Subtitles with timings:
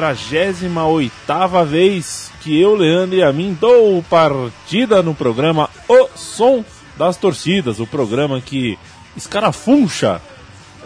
[0.00, 6.64] 38 vez que eu, Leandro e a mim dou partida no programa O Som
[6.96, 8.78] das Torcidas, o programa que
[9.14, 10.22] escarafuncha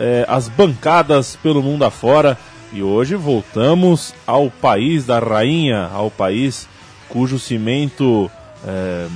[0.00, 2.36] é, as bancadas pelo mundo afora.
[2.72, 6.68] E hoje voltamos ao país da rainha, ao país
[7.08, 8.28] cujo cimento
[8.66, 9.06] é,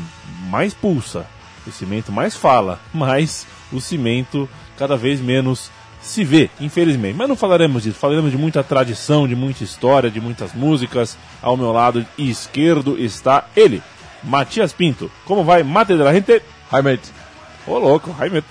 [0.49, 1.27] mais pulsa,
[1.67, 5.73] o cimento mais fala, mas o cimento cada vez menos
[6.09, 7.17] se vê, infelizmente.
[7.17, 11.17] Mas não falaremos disso, falaremos de muita tradição, de muita história, de muitas músicas.
[11.43, 13.83] Ao meu lado esquerdo está ele,
[14.23, 15.11] Matias Pinto.
[15.25, 16.43] Como vai, Mate de la gente?
[16.73, 17.13] Hi, mate.
[17.67, 18.47] Ô louco, Raimet.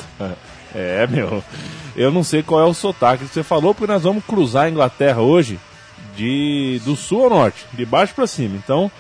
[0.76, 1.44] É, meu.
[1.96, 4.70] Eu não sei qual é o sotaque que você falou, porque nós vamos cruzar a
[4.70, 5.60] Inglaterra hoje
[6.16, 8.56] de do sul ao norte, de baixo para cima.
[8.56, 8.92] Então,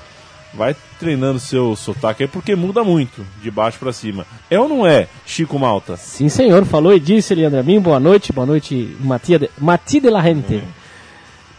[0.57, 4.25] vai treinando seu sotaque aí, porque muda muito de baixo para cima.
[4.49, 5.95] É ou não é, Chico Malta?
[5.95, 6.65] Sim, senhor.
[6.65, 7.79] Falou e disse, Leandro Amin.
[7.79, 8.33] Boa noite.
[8.33, 10.63] Boa noite, Matia de, Mati de la Gente.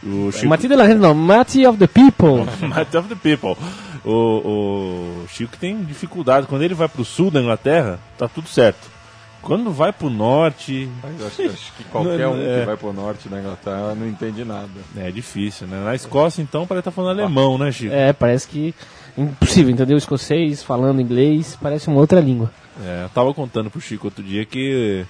[0.02, 0.48] O Chico...
[0.48, 2.44] Mati de la Gente não, Mati of the People.
[2.66, 3.56] Mate of the People.
[4.04, 6.46] O, o Chico tem dificuldade.
[6.48, 8.97] Quando ele vai pro sul da Inglaterra, tá tudo certo.
[9.42, 10.88] Quando vai pro norte,
[11.26, 12.60] acho, acho que qualquer Não, um é.
[12.60, 14.68] que vai pro norte da Inglaterra não entende nada.
[14.96, 15.82] é difícil, né?
[15.84, 17.94] Na Escócia, então, parece que tá falando alemão, né, Chico?
[17.94, 18.74] É, parece que
[19.16, 19.96] impossível, entendeu?
[19.96, 22.50] Escocês falando inglês, parece uma outra língua.
[22.84, 25.04] É, eu tava contando pro Chico outro dia que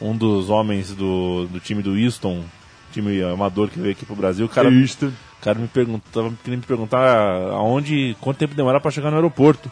[0.00, 2.44] um dos homens do, do time do Easton,
[2.92, 6.64] time amador que veio aqui pro Brasil, o cara, o cara me perguntava, queria me
[6.64, 7.18] perguntar
[7.52, 9.70] aonde, quanto tempo demorava pra chegar no aeroporto.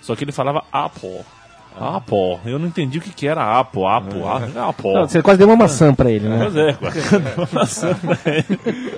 [0.00, 1.20] Só que ele falava Apple.
[1.78, 2.38] Apple.
[2.44, 3.84] Eu não entendi o que, que era Apple.
[3.84, 4.22] Apple.
[4.22, 4.92] a- Apple.
[4.92, 6.38] Não, você quase deu uma maçã pra ele, né?
[6.40, 8.92] Pois é, quase deu uma maçã pra ele.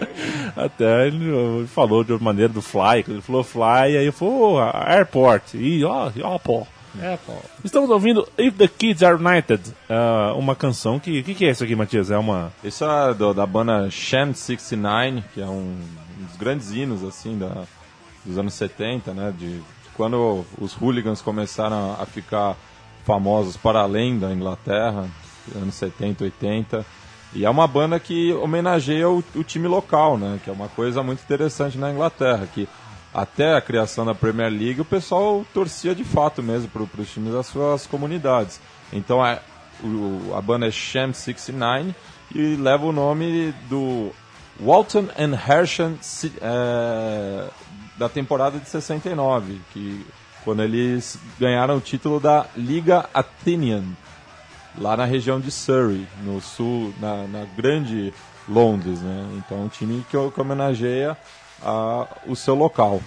[0.57, 4.59] Até ele falou de uma maneira do fly, ele falou fly, aí eu falei, oh,
[4.87, 6.63] airport, e ó, Apple.
[7.03, 7.33] É, pô.
[7.65, 11.19] Estamos ouvindo If the Kids Are United, ah, uma canção que.
[11.21, 12.09] O que, que é isso aqui, Matias?
[12.09, 12.53] É uma.
[12.63, 15.75] Isso é do- da banda Sham 69, que é um,
[16.21, 17.65] um dos grandes hinos assim da,
[18.25, 19.35] dos anos 70, né?
[19.37, 19.61] De
[19.97, 22.57] quando os hooligans começaram a ficar
[23.05, 25.07] famosos para além da Inglaterra,
[25.55, 26.87] anos 70, 80.
[27.35, 30.39] E é uma banda que homenageia o, o time local, né?
[30.43, 32.69] Que é uma coisa muito interessante na Inglaterra, que
[33.13, 37.33] até a criação da Premier League o pessoal torcia de fato mesmo para os times
[37.33, 38.61] das suas comunidades.
[38.93, 39.41] Então é,
[39.83, 41.95] o- a banda é Sham 69
[42.35, 44.11] e leva o nome do
[44.61, 45.95] Walton and Hersham
[46.41, 47.49] é,
[47.97, 50.07] da temporada de 69, que
[50.45, 53.85] quando eles ganharam o título da Liga Athenian,
[54.77, 58.13] lá na região de Surrey, no sul, na, na grande
[58.49, 59.27] Londres, né?
[59.39, 61.17] Então um time que, que homenageia
[61.63, 63.01] a, o seu local.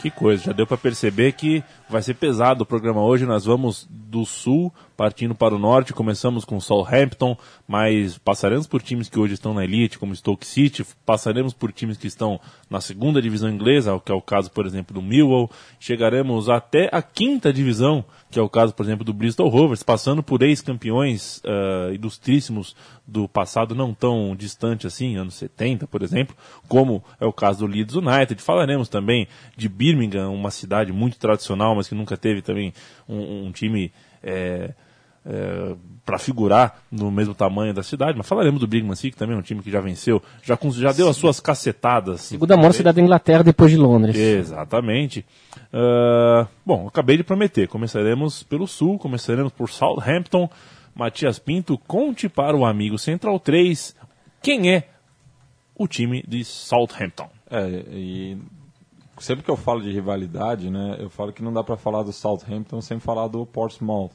[0.00, 3.26] Que coisa, já deu pra perceber que vai ser pesado o programa hoje.
[3.26, 5.94] Nós vamos do sul, partindo para o norte.
[5.94, 7.34] Começamos com Southampton,
[7.66, 10.84] mas passaremos por times que hoje estão na elite, como Stoke City.
[11.06, 12.38] Passaremos por times que estão
[12.68, 15.50] na segunda divisão inglesa, que é o caso, por exemplo, do Millwall.
[15.78, 20.22] Chegaremos até a quinta divisão, que é o caso, por exemplo, do Bristol Rovers, passando
[20.22, 22.76] por ex-campeões ah, ilustríssimos
[23.08, 26.36] do passado não tão distante assim, anos 70, por exemplo,
[26.68, 28.42] como é o caso do Leeds United.
[28.42, 29.26] Falaremos também
[29.56, 32.74] de Birmingham, uma cidade muito tradicional, mas que nunca teve também
[33.08, 33.90] um, um time
[34.22, 34.74] é,
[36.04, 38.16] para figurar no mesmo tamanho da cidade.
[38.16, 40.92] Mas falaremos do Birmingham City, que também é um time que já venceu, já, já
[40.92, 42.22] deu as suas cacetadas.
[42.22, 44.16] Segunda maior cidade da Inglaterra depois de Londres.
[44.16, 45.24] Exatamente.
[45.72, 47.68] Ah, bom, acabei de prometer.
[47.68, 50.48] Começaremos pelo sul, começaremos por Southampton.
[50.94, 53.94] Matias Pinto, conte para o amigo Central 3
[54.42, 54.88] quem é
[55.76, 57.30] o time de Southampton.
[57.48, 58.38] É, e
[59.18, 62.12] sempre que eu falo de rivalidade, né, eu falo que não dá para falar do
[62.12, 64.10] Southampton sem falar do Portsmouth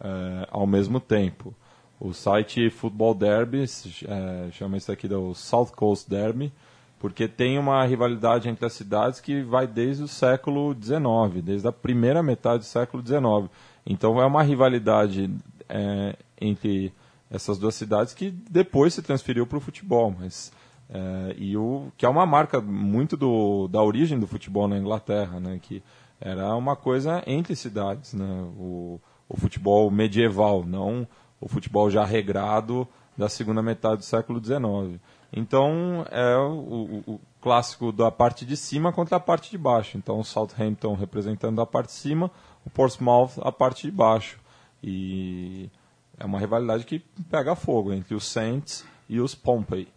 [0.00, 1.54] é, ao mesmo tempo.
[1.98, 6.52] o site Football Derby é, chama isso aqui do South Coast Derby,
[6.98, 11.72] porque tem uma rivalidade entre as cidades que vai desde o século XIX, desde a
[11.72, 13.50] primeira metade do século XIX.
[13.84, 15.30] Então é uma rivalidade
[15.68, 16.92] é, entre
[17.30, 20.52] essas duas cidades que depois se transferiu para o futebol, mas
[20.88, 25.40] é, e o que é uma marca muito do, da origem do futebol na Inglaterra,
[25.40, 25.82] né, que
[26.20, 31.06] era uma coisa entre cidades, né, o, o futebol medieval, não
[31.40, 32.86] o futebol já regrado
[33.16, 35.00] da segunda metade do século XIX.
[35.32, 39.96] Então é o, o, clássico da parte de cima contra a parte de baixo.
[39.96, 42.30] Então o Southampton representando a parte de cima,
[42.64, 44.38] o Portsmouth a parte de baixo.
[44.82, 45.70] E
[46.18, 46.98] é uma rivalidade que
[47.30, 49.88] pega fogo entre os Saints e os Pompey.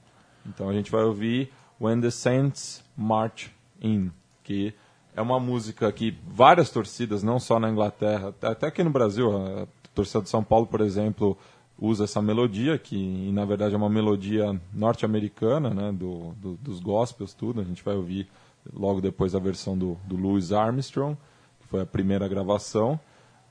[0.45, 3.47] Então a gente vai ouvir When the Saints March
[3.81, 4.11] In,
[4.43, 4.73] que
[5.19, 9.67] é uma música que várias torcidas, não só na Inglaterra, até aqui no Brasil, a
[9.93, 11.37] torcida de São Paulo, por exemplo,
[11.77, 17.33] usa essa melodia, que na verdade é uma melodia norte-americana, né, do, do, dos gospels,
[17.33, 17.59] tudo.
[17.59, 18.29] A gente vai ouvir
[18.73, 21.17] logo depois a versão do, do Louis Armstrong,
[21.59, 22.97] que foi a primeira gravação.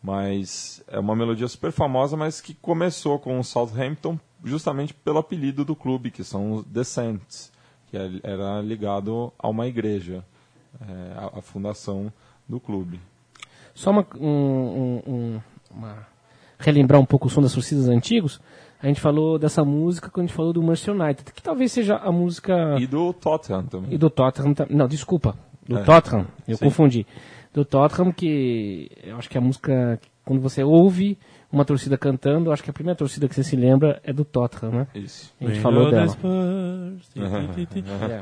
[0.02, 5.66] Mas é uma melodia super famosa, mas que começou com o Southampton justamente pelo apelido
[5.66, 7.52] do clube, que são os The Saints,
[7.88, 10.24] que é, era ligado a uma igreja,
[11.16, 12.12] a, a fundação
[12.48, 13.00] do clube.
[13.74, 16.06] Só uma, um, um- um- uma-
[16.58, 18.40] relembrar um pouco o som das torcidas antigos.
[18.80, 21.96] A gente falou dessa música quando a gente falou do Manchester United, que talvez seja
[21.96, 23.92] a música E do Tottenham também.
[23.92, 24.54] e do Tottenham.
[24.70, 25.36] Não, desculpa,
[25.68, 25.82] do É.
[25.84, 26.26] Tottenham.
[26.46, 26.64] Eu Sim.
[26.66, 27.06] confundi.
[27.52, 31.18] Do Tottenham que eu acho que é a música que quando você ouve
[31.50, 34.72] uma torcida cantando, acho que a primeira torcida que você se lembra é do Tottenham,
[34.72, 34.86] né?
[34.94, 35.32] Isso.
[35.40, 36.14] A gente falou dela.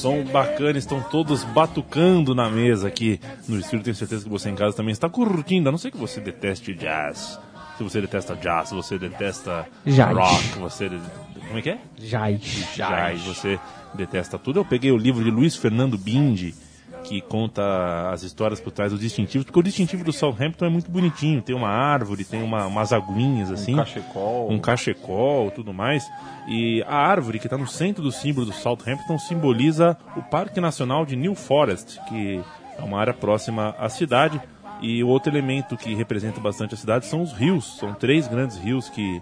[0.02, 3.84] som bacana, estão todos batucando na mesa aqui no estúdio.
[3.84, 5.68] Tenho certeza que você em casa também está curtindo.
[5.68, 7.38] A não ser que você deteste jazz.
[7.78, 10.12] Se você detesta jazz, se você detesta Jazz.
[10.12, 10.90] rock, você.
[11.46, 11.78] Como é que é?
[11.98, 12.40] Jai.
[12.74, 13.22] Jazz.
[13.22, 13.60] Você
[13.94, 14.58] detesta tudo.
[14.58, 16.52] Eu peguei o livro de Luiz Fernando Bindi,
[17.12, 20.90] que conta as histórias por trás dos distintivos, porque o distintivo do Southampton é muito
[20.90, 21.42] bonitinho.
[21.42, 24.50] Tem uma árvore, tem uma, umas aguinhas assim Um cachecol.
[24.50, 26.02] um cachecol tudo mais.
[26.48, 31.04] E a árvore que está no centro do símbolo do Southampton simboliza o Parque Nacional
[31.04, 32.40] de New Forest, que
[32.78, 34.40] é uma área próxima à cidade.
[34.80, 37.76] E o outro elemento que representa bastante a cidade são os rios.
[37.76, 39.20] São três grandes rios que,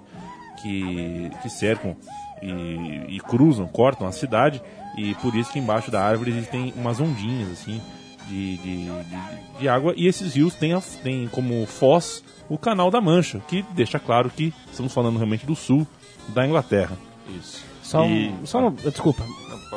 [0.62, 1.96] que, que cercam
[2.40, 4.62] e, e cruzam, cortam a cidade.
[5.02, 7.80] E por isso que embaixo da árvore existem umas ondinhas assim
[8.28, 9.94] de, de, de, de água.
[9.96, 14.28] E esses rios têm, a- têm como foz o Canal da Mancha, que deixa claro
[14.30, 15.86] que estamos falando realmente do sul
[16.28, 16.96] da Inglaterra.
[17.38, 17.62] Isso.
[17.82, 19.24] Só, um- E- só uma, desculpa.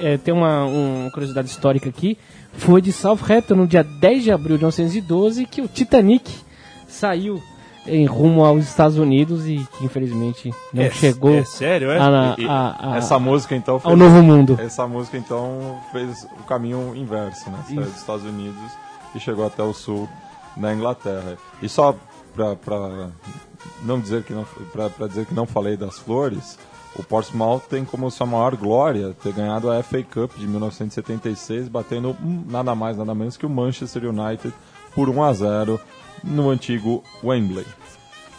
[0.01, 2.18] É, tem uma, uma curiosidade histórica aqui.
[2.53, 6.30] Foi de Southampton no dia 10 de abril de 1912 que o Titanic
[6.88, 7.42] saiu
[7.86, 11.98] em rumo aos Estados Unidos e que infelizmente não chegou É sério, é?
[12.00, 14.58] a- a- a- essa música então ao novo mundo.
[14.60, 17.60] essa música então fez o caminho inverso, né?
[17.68, 18.72] Saiu dos Estados Unidos
[19.13, 20.08] e chegou até o sul
[20.56, 21.38] da Inglaterra.
[21.62, 21.96] E só
[22.36, 23.10] pra
[23.84, 24.46] não dizer que não
[24.96, 26.58] pra dizer que não falei das flores,
[26.96, 32.16] o Portsmouth tem como sua maior glória ter ganhado a FA Cup de 1976, batendo
[32.48, 34.54] nada mais, nada menos que o Manchester United
[34.96, 35.80] por 1 a 0
[36.24, 37.65] no antigo Wembley.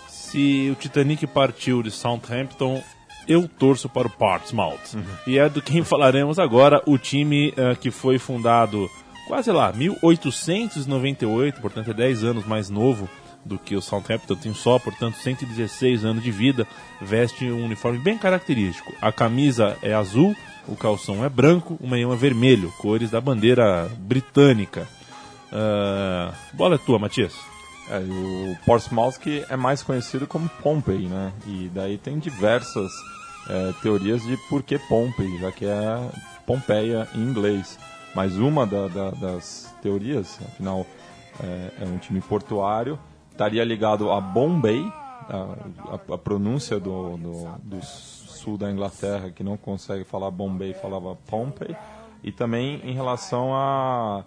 [0.08, 2.82] Se o Titanic partiu de Southampton,
[3.28, 4.96] eu torço para o Portsmouth.
[5.26, 8.88] E é do quem falaremos agora, o time eh, que foi fundado
[9.26, 13.08] quase lá, 1898, portanto é 10 anos mais novo
[13.44, 16.66] do que o Southampton, tem só, portanto, 116 anos de vida,
[17.00, 18.92] veste um uniforme bem característico.
[19.02, 20.34] A camisa é azul,
[20.66, 24.88] o calção é branco, o meião é vermelho, cores da bandeira britânica.
[25.52, 27.34] Ah, bola é tua, Matias.
[27.90, 31.32] É, o Portsmouth que é mais conhecido como Pompey, né?
[31.46, 32.90] E daí tem diversas
[33.48, 36.10] é, teorias de por que Pompey, já que é
[36.46, 37.78] Pompeia em inglês.
[38.14, 40.86] Mas uma da- da- das teorias, afinal,
[41.42, 42.98] é, é um time portuário,
[43.30, 44.80] estaria ligado a Bombay,
[45.28, 50.72] a, a- a pronúncia do, do, do sul da Inglaterra, que não consegue falar Bombay,
[50.74, 51.76] falava Pompey,
[52.22, 54.24] e também em relação a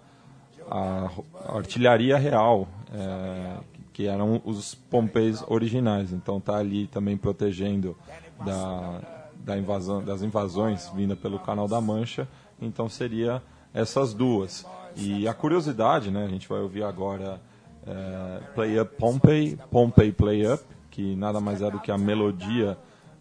[0.70, 1.08] a
[1.56, 3.56] artilharia real, é,
[3.92, 6.12] que eram os Pompeis originais.
[6.12, 7.96] Então tá ali também protegendo
[8.44, 9.00] da,
[9.44, 12.28] da invasão, das invasões vinda pelo Canal da Mancha.
[12.60, 13.42] Então seria
[13.72, 14.66] essas duas.
[14.96, 17.40] E a curiosidade, né, a gente vai ouvir agora
[17.86, 22.76] é, Play Up Pompey, Pompey Play Up, que nada mais é do que a melodia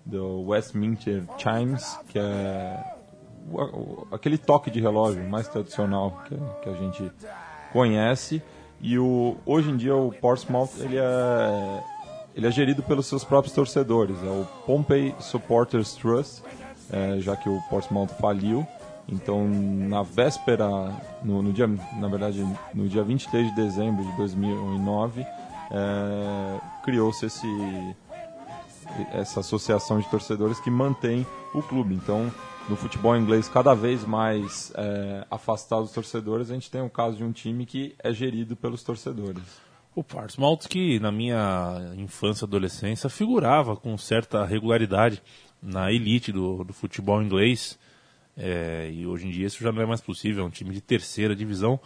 [0.05, 2.95] do Westminster Chimes, que é
[4.11, 7.11] aquele toque de relógio mais tradicional que, que a gente
[7.71, 8.41] conhece
[8.81, 11.83] e o hoje em dia o Portsmouth ele é
[12.35, 16.43] ele é gerido pelos seus próprios torcedores é o Pompey Supporters Trust
[16.91, 18.65] é, já que o Portsmouth faliu
[19.07, 20.67] então na véspera
[21.23, 27.47] no, no dia na verdade no dia 23 de dezembro de 2009 é, criou-se esse
[29.11, 31.93] essa associação de torcedores que mantém o clube.
[31.93, 32.31] Então,
[32.69, 37.17] no futebol inglês, cada vez mais é, afastado dos torcedores, a gente tem o caso
[37.17, 39.43] de um time que é gerido pelos torcedores.
[39.95, 45.21] O Portsmouth que na minha infância e adolescência figurava com certa regularidade
[45.61, 47.77] na elite do, do futebol inglês
[48.37, 50.79] É, e hoje em dia isso já não é mais possível, é um time de
[50.79, 51.79] terceira divisão,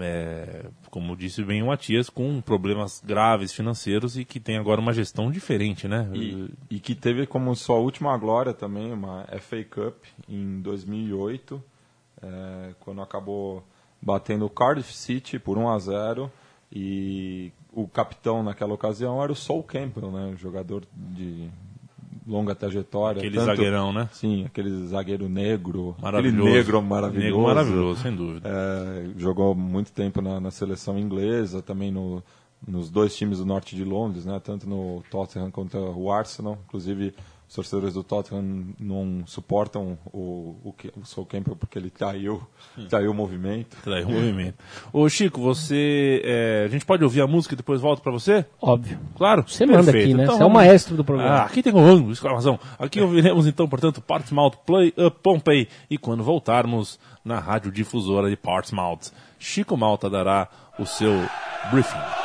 [0.00, 4.92] é, como disse bem o Matias, com problemas graves financeiros e que tem agora uma
[4.92, 6.08] gestão diferente, né?
[6.14, 9.96] E, e que teve como sua última glória também uma FA Cup
[10.28, 11.62] em 2008,
[12.22, 13.64] é, quando acabou
[14.00, 16.32] batendo o Cardiff City por 1 a 0
[16.72, 21.50] e o capitão naquela ocasião era o Sol Campbell, né, um jogador de
[22.26, 23.18] longa trajetória.
[23.20, 24.08] Aquele tanto- zagueirão, né?
[24.12, 26.38] Sim, aquele zagueiro negro, Maravilhoso.
[26.42, 27.24] aquele negro maravilhoso.
[27.26, 28.48] Negro maravilhoso, sem dúvida.
[28.48, 32.22] É, jogou muito tempo na, na seleção inglesa, também no,
[32.66, 34.40] nos dois times do norte de Londres, né?
[34.42, 36.58] tanto no Tottenham quanto o Arsenal.
[36.68, 37.14] Inclusive,
[37.52, 42.42] os torcedores do Tottenham não suportam o, o, o Sol Campbell porque ele traiu,
[42.88, 43.76] traiu o movimento.
[43.84, 44.54] Trai um movimento.
[44.90, 46.22] Ô Chico, você.
[46.24, 48.46] é, a gente pode ouvir a música e depois volta pra você?
[48.58, 48.98] Óbvio.
[49.16, 49.44] Claro.
[49.46, 50.04] Você manda Perfeito.
[50.06, 50.24] aqui, né?
[50.24, 51.30] Então Você é o maestro do programa.
[51.30, 52.58] Ah, aqui tem comando, exclamação.
[52.78, 55.68] Aqui ouviremos então, portanto, Portsmouth Play Up Pompey.
[55.90, 61.12] E quando voltarmos na rádio difusora de Portsmouth, Chico Malta dará o seu
[61.70, 62.21] briefing.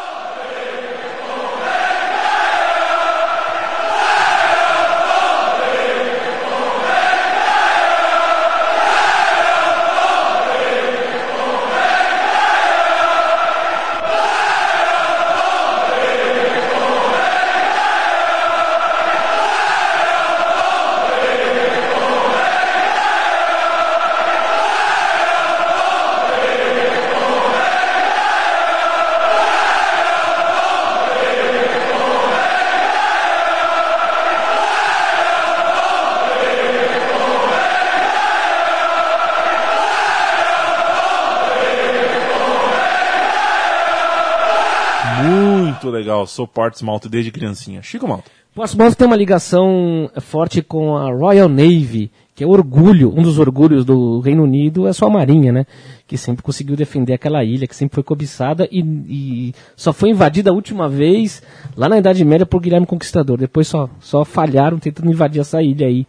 [46.27, 47.81] Sou Portsmouth desde criancinha.
[47.81, 48.29] Chico Malta.
[48.53, 53.85] Portsmouth tem uma ligação forte com a Royal Navy, que é orgulho, um dos orgulhos
[53.85, 55.65] do Reino Unido é sua marinha, né?
[56.07, 60.49] Que sempre conseguiu defender aquela ilha, que sempre foi cobiçada e, e só foi invadida
[60.49, 61.41] a última vez
[61.75, 63.37] lá na Idade Média por Guilherme Conquistador.
[63.37, 66.07] Depois só, só falharam tentando invadir essa ilha aí,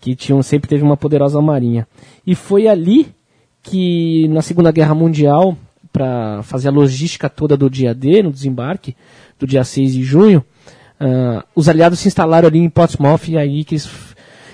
[0.00, 1.86] que tinham, sempre teve uma poderosa marinha.
[2.26, 3.08] E foi ali
[3.62, 5.56] que na Segunda Guerra Mundial,
[5.92, 8.96] para fazer a logística toda do dia D, no desembarque,
[9.40, 10.44] do dia 6 de junho,
[11.00, 13.88] ah, os aliados se instalaram ali em Portsmouth e aí que eles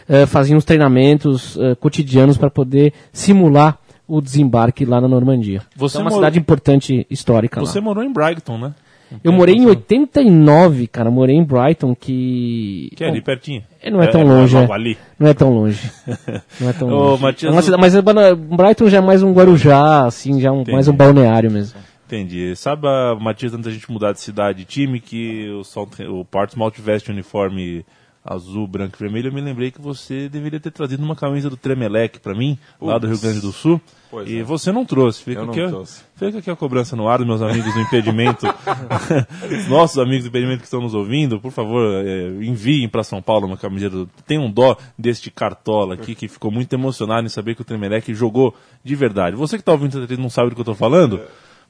[0.08, 3.78] ah, faziam os treinamentos ah, cotidianos para poder simular
[4.08, 5.62] o desembarque lá na Normandia.
[5.76, 7.84] Você Então é uma cidade importante histórica Você lá.
[7.84, 8.74] morou em Brighton, né?
[9.22, 12.90] Eu morei em 89, cara, morei em Brighton, que...
[12.96, 13.62] Que é ali pertinho.
[13.80, 14.74] É, não é tão longe, logo é.
[14.74, 14.98] ali.
[15.18, 15.78] Não é tão longe.
[16.60, 17.22] Não é tão Ô, longe.
[17.22, 20.50] Matias, É uma o- cidade- mas é Brighton já é mais um Guarujá, assim, já
[20.50, 21.78] um, mais um balneário mesmo.
[22.06, 22.54] Entendi.
[22.54, 22.86] Sabe,
[23.20, 27.10] Matias, antes da gente mudar de cidade e time, que o, Salt- o Portsmouth veste
[27.10, 27.84] uniforme
[28.24, 31.56] azul, branco e vermelho, eu me lembrei que você deveria ter trazido uma camisa do
[31.56, 33.80] Tremelec pra mim, lá do Rio Grande do Sul.
[34.10, 34.42] Pois e é.
[34.42, 35.22] você não trouxe.
[35.22, 36.02] Fica, Eu não aqui, a- trouxe.
[36.16, 38.44] fica aqui a cobrança no ar dos meus amigos do impedimento.
[39.48, 43.22] Os nossos amigos do impedimento que estão nos ouvindo, por favor, é, enviem para São
[43.22, 43.94] Paulo uma camiseta.
[43.96, 47.64] do- Tem um dó deste cartola aqui que ficou muito emocionado em saber que o
[47.64, 49.36] Tremelec jogou de verdade.
[49.36, 51.20] Você que está ouvindo não sabe do que eu estou falando,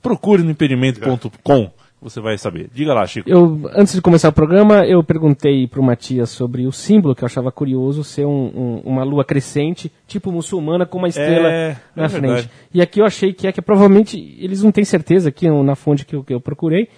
[0.09, 1.71] procure no impedimento.com.
[2.01, 2.69] Você vai saber.
[2.73, 3.29] Diga lá, Chico.
[3.29, 7.27] Eu, antes de começar o programa, eu perguntei pro Matias sobre o símbolo, que eu
[7.27, 12.05] achava curioso, ser um- um- uma lua crescente, tipo muçulmana, com uma estrela É, na
[12.05, 12.23] é frente.
[12.23, 12.51] verdade.
[12.73, 16.05] E aqui eu achei que é que provavelmente, eles não têm certeza aqui na fonte
[16.05, 16.89] que eu, que eu procurei,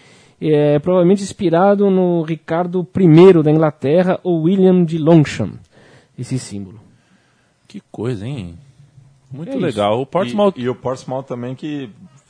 [0.41, 5.55] é provavelmente inspirado no Ricardo I da Inglaterra ou William de Longchamp,
[6.19, 6.81] esse símbolo.
[7.69, 8.57] Que coisa, hein?
[9.31, 9.61] Muito É isso.
[9.65, 10.01] legal.
[10.01, 11.89] O Portsmouth E, e o Portsmouth também que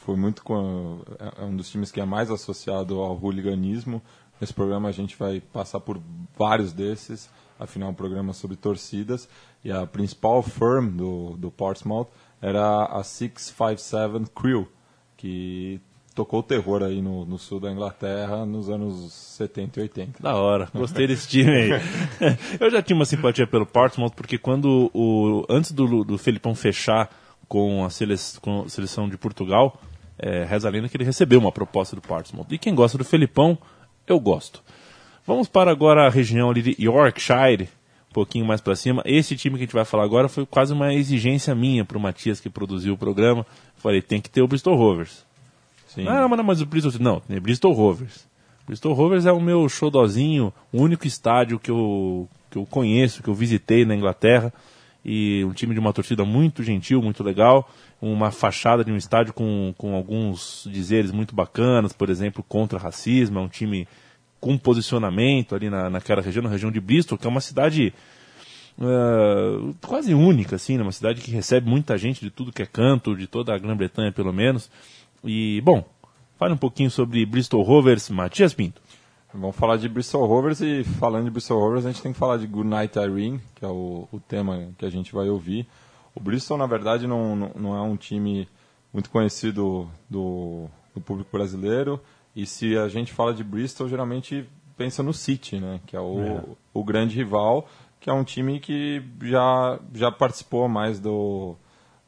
[0.09, 1.03] foi muito com,
[1.39, 4.01] é um dos times que é mais associado ao hooliganismo.
[4.41, 6.01] Nesse programa a gente vai passar por
[6.35, 7.29] vários desses.
[7.61, 9.29] Afinal, é um programa sobre torcidas.
[9.63, 12.07] E a principal firm do, do Portsmouth
[12.41, 14.67] era a 657 Crew,
[15.15, 15.79] que
[16.15, 20.23] tocou terror aí no, no sul da Inglaterra nos anos 70 e 80.
[20.23, 21.71] Da hora, gostei desse time aí.
[22.59, 25.45] Eu já tinha uma simpatia pelo Portsmouth, porque quando o.
[25.51, 27.11] Antes do, do Felipão fechar
[27.47, 29.79] com a, sele, com a seleção de Portugal,
[30.19, 32.47] é, reza a lenda que ele recebeu uma proposta do Portsmouth.
[32.51, 33.57] E quem gosta do Felipão,
[34.07, 34.63] eu gosto.
[35.27, 37.69] Vamos para agora a região ali de Yorkshire,
[38.11, 39.03] um pouquinho mais para cima.
[39.05, 42.01] Esse time que a gente vai falar agora foi quase uma exigência minha para o
[42.01, 43.47] Matias que produziu o programa.
[43.77, 45.27] Falei, tem que ter o Bristol Rovers.
[45.87, 46.07] Sim.
[46.09, 46.93] Ah, mas, não, mas o Bristol...
[47.01, 48.27] Não, é Bristol Rovers.
[48.67, 53.29] Bristol Rovers é o meu xodozinho, o único estádio que eu, que eu conheço, que
[53.29, 54.53] eu visitei na Inglaterra.
[55.05, 57.71] E um time de uma torcida muito gentil, muito legal.
[58.01, 63.39] Uma fachada de um estádio com, com alguns dizeres muito bacanas, por exemplo, contra racismo.
[63.39, 63.89] É um time
[64.41, 67.93] com posicionamento ali na, naquela região, na região de Bristol, que é uma cidade
[68.81, 70.83] eh, quase única, assim, né?
[70.83, 74.13] uma cidade que recebe muita gente de tudo que é canto, de toda a Grã-Bretanha
[74.13, 74.71] pelo menos.
[75.25, 75.85] E, bom,
[76.39, 78.81] fale um pouquinho sobre Bristol Rovers, Matias Pinto.
[79.35, 82.39] Vamos falar de Bristol Rovers e falando de Bristol Rovers a gente tem que falar
[82.39, 85.67] de Goodnight Irene, que é o, o tema que a gente vai ouvir.
[86.15, 88.49] O Bristol, na verdade, não, não, é um time
[88.93, 92.01] muito conhecido do, do público brasileiro
[92.35, 96.57] e se a gente fala de Bristol, geralmente pensa no City, né, que é o,
[96.73, 97.69] o grande rival,
[98.01, 101.57] que é um time que já, já participou mais do,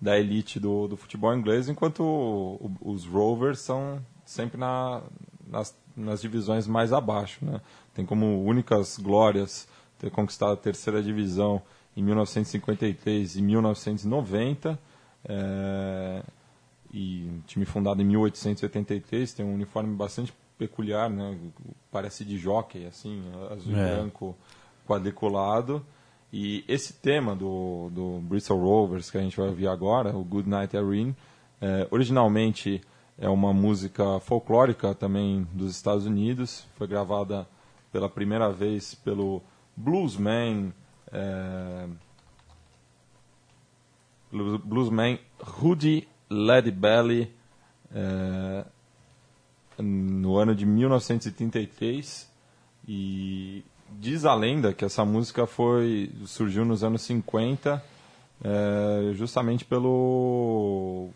[0.00, 5.02] da elite do, do futebol inglês, enquanto o- o- os Rovers são sempre na,
[5.48, 7.44] nas, nas divisões mais abaixo.
[7.44, 7.60] Né?
[7.92, 11.60] Tem como únicas glórias ter conquistado a terceira divisão
[11.96, 14.79] em 1953 e 1990.
[15.29, 16.22] é,
[16.92, 21.38] e um time fundado em 1883, tem um uniforme bastante peculiar, né?
[21.90, 23.92] parece de jockey, assim, azul É.
[23.92, 24.37] e branco
[24.87, 25.85] quadriculado.
[26.33, 30.48] E esse tema do, do Bristol Rovers que a gente vai ouvir agora, o Good
[30.48, 31.14] Night Irene,
[31.61, 32.81] é, originalmente
[33.18, 36.66] é uma música folclórica também dos Estados Unidos.
[36.76, 37.46] Foi gravada
[37.92, 39.42] pela primeira vez pelo
[39.76, 40.72] bluesman,
[41.12, 41.87] é,
[44.31, 47.33] blues- bluesman Rudy Ledbelly
[47.92, 48.64] é,
[49.79, 52.31] no ano de 1933
[52.87, 53.64] e
[53.99, 57.83] diz a lenda que essa música foi surgiu nos anos 50
[58.42, 61.11] é, justamente pelo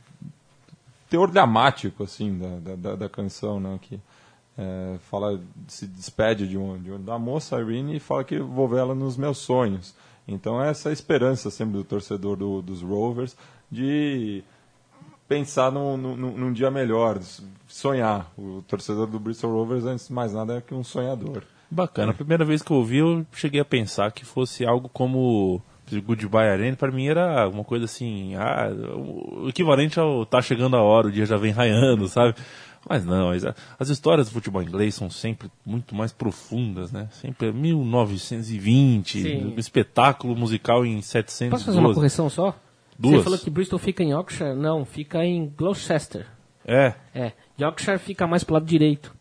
[1.08, 4.00] teor dramático assim da, da, da canção né que
[4.56, 8.78] é, fala se despede de, um, de da moça Irene e fala que vou ver
[8.78, 9.94] ela nos meus sonhos
[10.28, 13.36] então essa é a esperança sempre do torcedor do- dos Rovers
[13.70, 14.42] de
[15.28, 17.18] pensar num, num, num dia melhor
[17.66, 22.12] sonhar o torcedor do Bristol Rovers antes de mais nada é que um sonhador Bacana.
[22.12, 26.48] A primeira vez que eu ouvi, eu cheguei a pensar que fosse algo como Goodbye
[26.48, 26.76] Arena.
[26.76, 31.10] Para mim era uma coisa assim, ah, o equivalente ao tá chegando a hora, o
[31.10, 32.36] dia já vem raiando, sabe?
[32.88, 33.44] Mas não, as,
[33.78, 37.08] as histórias do futebol inglês são sempre muito mais profundas, né?
[37.12, 39.44] Sempre é 1920, Sim.
[39.46, 41.50] um espetáculo musical em 712.
[41.50, 42.54] Posso fazer uma correção só?
[42.98, 43.16] Duas.
[43.16, 44.54] Você falou que Bristol fica em Yorkshire?
[44.54, 46.26] Não, fica em Gloucester.
[46.66, 49.13] É, É, Yorkshire fica mais pro lado direito.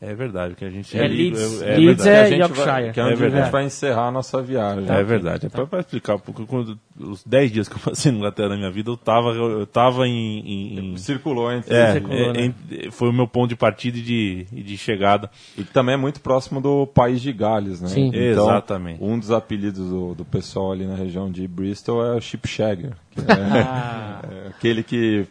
[0.00, 1.60] É verdade, que a gente É Leeds.
[1.60, 2.66] é, Leeds é Que a gente Yorkshire.
[2.66, 3.42] vai, que é É onde a verdade.
[3.44, 4.88] gente vai encerrar a nossa viagem.
[4.88, 5.46] É verdade.
[5.46, 8.56] É pra, pra explicar, porque quando, os 10 dias que eu passei na Inglaterra na
[8.58, 10.38] minha vida, eu tava, eu tava em.
[10.38, 11.74] em- em- Circulou entre.
[11.74, 12.54] é, circulou, é, né?
[12.70, 15.28] em- foi o meu ponto de partida e de, de chegada.
[15.56, 17.88] E também é muito próximo do país de Gales, né?
[17.88, 18.06] Sim.
[18.14, 19.02] Então, Exatamente.
[19.02, 23.20] Um dos apelidos do, do pessoal ali na região de Bristol é o Shipshagger, que
[23.20, 23.24] é,
[23.66, 24.22] Ah.
[24.30, 25.26] é aquele que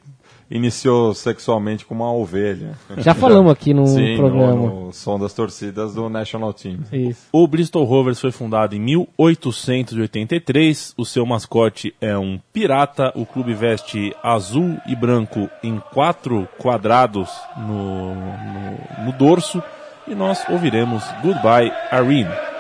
[0.49, 2.71] iniciou sexualmente com uma ovelha.
[2.97, 4.53] Já falamos aqui no Sim, programa.
[4.53, 6.79] no, no som das torcidas do National Team.
[6.91, 7.27] Isso.
[7.31, 10.93] O Bristol Rovers foi fundado em 1883.
[10.97, 13.11] O seu mascote é um pirata.
[13.15, 19.61] O clube veste azul e branco em quatro quadrados no, no, no dorso.
[20.07, 22.56] E nós ouviremos Goodbye Irene.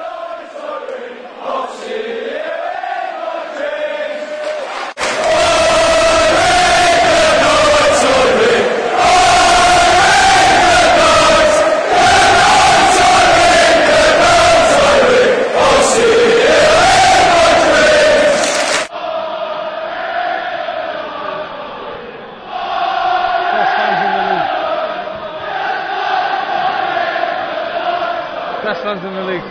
[28.63, 29.43] Best fans in the league.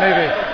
[0.00, 0.45] Maybe.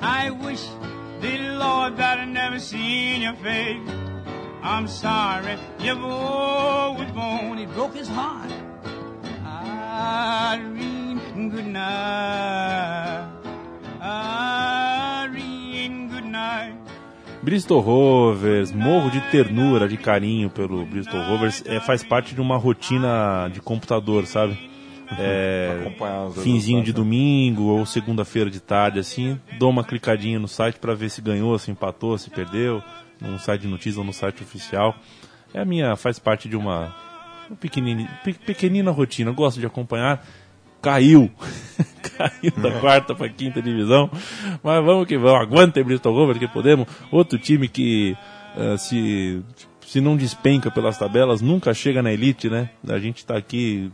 [0.00, 0.66] I wish
[1.20, 3.88] the Lord that I never seen your face.
[4.62, 7.58] I'm sorry your boy was born.
[7.58, 8.50] It broke his heart.
[9.44, 13.28] Irene, good night.
[14.00, 16.74] Irene, good night.
[17.42, 22.56] Bristol Rovers, morro de ternura, de carinho pelo Bristol Rovers, é, faz parte de uma
[22.58, 24.69] rotina de computador, sabe?
[25.18, 25.92] É,
[26.42, 26.96] finzinho de né?
[26.96, 31.58] domingo ou segunda-feira de tarde, assim, dou uma clicadinha no site para ver se ganhou,
[31.58, 32.82] se empatou, se perdeu,
[33.20, 34.94] num site de notícias ou no site oficial.
[35.52, 36.94] É a minha, faz parte de uma,
[37.48, 40.24] uma pequenina, pe- pequenina rotina, eu gosto de acompanhar.
[40.80, 41.30] Caiu,
[42.16, 44.10] caiu da quarta para quinta divisão,
[44.62, 46.86] mas vamos que vamos, aguanta Bristol Rovers que podemos.
[47.12, 48.16] Outro time que
[48.56, 49.42] eh, se
[49.86, 52.70] se não despenca pelas tabelas nunca chega na elite, né?
[52.88, 53.90] A gente tá aqui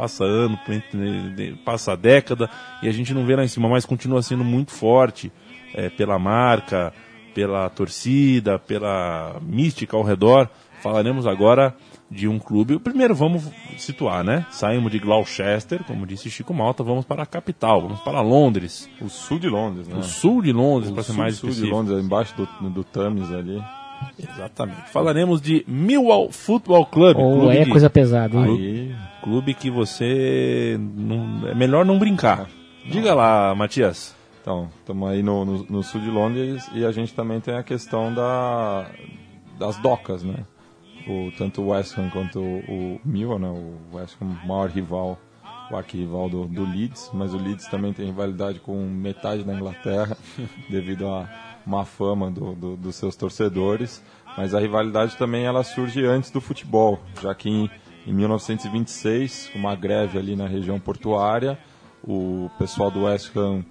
[0.00, 0.58] passa ano,
[1.64, 2.50] passa década
[2.82, 5.32] e a gente não vê lá em cima, mas continua sendo muito forte
[5.74, 6.92] é, pela marca,
[7.34, 10.48] pela torcida, pela mística ao redor.
[10.82, 11.74] Falaremos agora
[12.10, 12.78] de um clube.
[12.78, 14.46] Primeiro vamos situar, né?
[14.50, 19.08] Saímos de Gloucester, como disse Chico Malta, vamos para a capital, vamos para Londres, O
[19.08, 19.96] sul de Londres, né?
[19.96, 21.76] o sul de Londres, O para ser sul, mais sul de específico.
[21.76, 23.60] Londres, embaixo do, do Thames ali.
[24.18, 24.90] Exatamente.
[24.90, 27.16] Falaremos de Millwall Football Club.
[27.18, 28.44] Ou clube é de- coisa pesada, hein?
[28.44, 30.78] Aí, Clube que você.
[30.78, 32.48] Não, é melhor não brincar.
[32.84, 34.14] Diga lá, Matias.
[34.40, 37.62] então, estamos aí no, no, no sul de Londres e a gente também tem a
[37.64, 38.86] questão da,
[39.58, 40.36] das docas, né?
[41.08, 43.48] O, tanto o West Ham quanto o, o Millwall, né?
[43.48, 45.18] O West Ham, maior rival
[45.68, 50.16] o arquival do, do Leeds, mas o Leeds também tem rivalidade com metade da Inglaterra,
[50.70, 51.28] devido a
[51.66, 54.02] má fama do, do- dos seus torcedores.
[54.36, 57.70] Mas a rivalidade também ela surge antes do futebol, já que em,
[58.06, 61.58] em 1926, uma greve ali na região portuária,
[62.06, 63.64] o pessoal do West Ham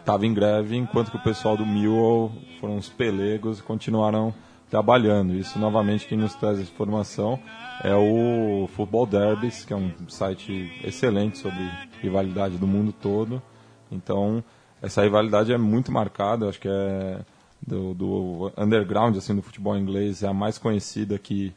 [0.00, 4.32] estava em greve, enquanto que o pessoal do Millwall foram os pelegos e continuaram
[4.70, 5.34] trabalhando.
[5.34, 7.38] Isso, novamente, quem nos traz essa informação
[7.82, 11.58] é o Football Derbies, que é um site excelente sobre
[12.02, 13.42] rivalidade do mundo todo.
[13.90, 14.42] Então,
[14.80, 17.20] essa rivalidade é muito marcada, acho que é
[17.66, 21.52] do, do underground assim do futebol inglês é a mais conhecida aqui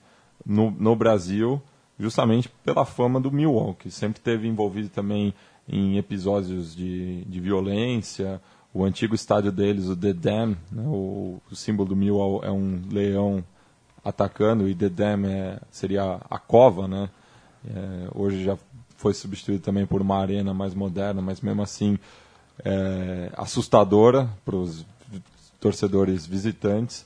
[0.46, 1.62] no, no Brasil,
[2.00, 5.34] justamente pela fama do Millwall, que sempre teve envolvido também
[5.70, 8.42] em episódios de, de violência.
[8.74, 12.82] O antigo estádio deles, o The Dam, né, o, o símbolo do Millwall é um
[12.90, 13.44] leão
[14.04, 17.10] atacando e The Dam é, seria a cova, né?
[17.70, 18.58] É, hoje já
[18.98, 22.00] foi substituído também por uma arena mais moderna, mas mesmo assim
[22.64, 24.86] é, assustadora para os
[25.60, 27.06] torcedores visitantes.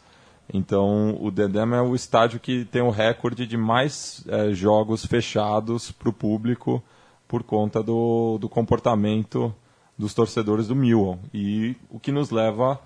[0.53, 5.91] Então, o Dedem é o estádio que tem o recorde de mais é, jogos fechados
[5.91, 6.83] para o público
[7.27, 9.53] por conta do, do comportamento
[9.97, 11.17] dos torcedores do Millwall.
[11.33, 12.79] E o que nos leva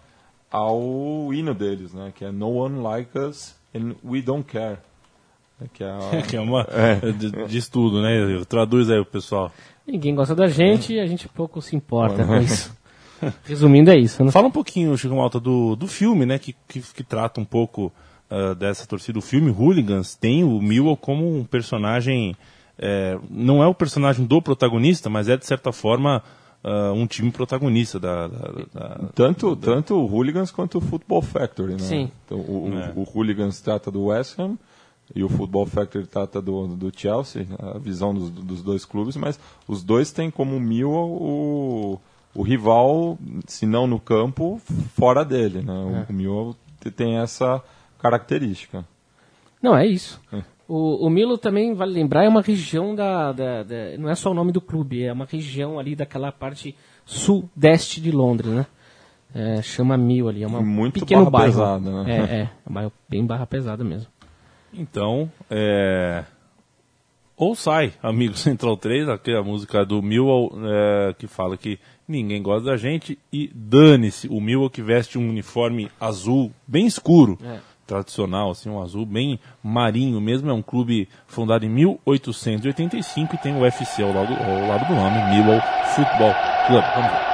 [0.49, 2.11] ao hino deles, né?
[2.15, 4.77] que é No One Like Us and We Don't Care.
[5.73, 6.65] Que é a- Que é uma.
[7.17, 8.11] de- Diz tudo, né?
[8.47, 9.51] Traduz aí o pessoal.
[9.91, 12.77] Ninguém gosta da gente e a gente pouco se importa com isso.
[13.45, 14.23] Resumindo, é isso.
[14.23, 14.31] Né?
[14.31, 16.39] Fala um pouquinho, Chico Malta, do, do filme, né?
[16.39, 17.91] Que, que, que trata um pouco
[18.29, 19.19] ah, dessa torcida.
[19.19, 22.35] O filme Hooligans tem o Millwall como um personagem.
[22.77, 26.23] é, não é o personagem do protagonista, mas é de certa forma
[26.63, 28.27] ah, um time protagonista da.
[28.27, 31.79] da- da- Tanto, tanto o Hooligans quanto o Football Factory, né?
[31.79, 32.11] Sim.
[32.25, 32.93] Então, o, o- É.
[32.95, 34.55] o Hooligans trata do West Ham
[35.15, 39.39] e o Football Factory trata do, do Chelsea, a visão dos, dos dois clubes, mas
[39.67, 41.99] os dois têm como Millwall o,
[42.35, 43.17] o rival,
[43.47, 44.61] se não no campo,
[44.95, 45.73] fora dele, né?
[45.73, 46.53] O, É.
[46.79, 47.61] te- tem essa
[47.99, 48.85] característica.
[49.61, 50.21] Não, é isso.
[50.31, 50.41] É.
[50.67, 54.29] O, o Milo também, vale lembrar, é uma região da, da- da- Não é só
[54.31, 58.65] o nome do clube, é uma região ali daquela parte sudeste de Londres, né?
[59.33, 61.51] É, chama Mil ali, é uma Muito pequeno barra bairro.
[61.53, 62.11] pesada, né?
[62.11, 64.07] É, é, é um bairro bem barra pesada mesmo.
[64.73, 66.23] Então, é.
[67.37, 72.41] Ou sai, amigo Central 3, aqui a música do Millwall é, que fala que ninguém
[72.41, 77.59] gosta da gente e dane-se o Millwall que veste um uniforme azul bem escuro, É.
[77.87, 83.55] tradicional, assim, um azul bem marinho mesmo, é um clube fundado em 1885 e tem
[83.55, 85.61] o UFC ao lado, ao lado do nome, Millwall
[85.95, 86.33] Football
[86.67, 86.83] Club.
[86.95, 87.28] Vamos ver.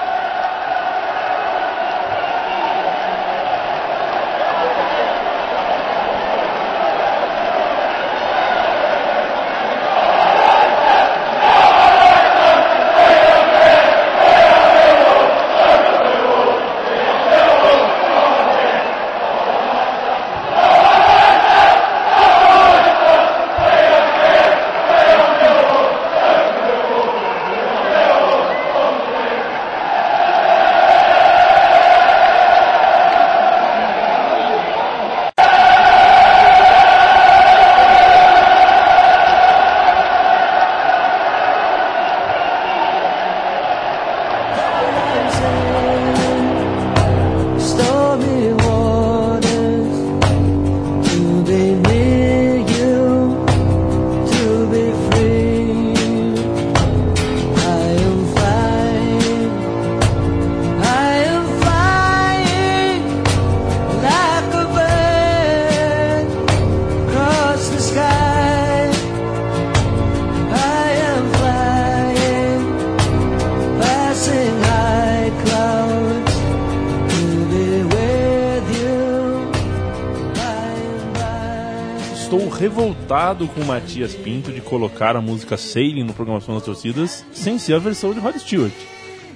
[82.58, 87.58] Revoltado com o Matias Pinto de colocar a música Sailing no Programação das Torcidas sem
[87.58, 88.74] ser a versão de Rod Stewart.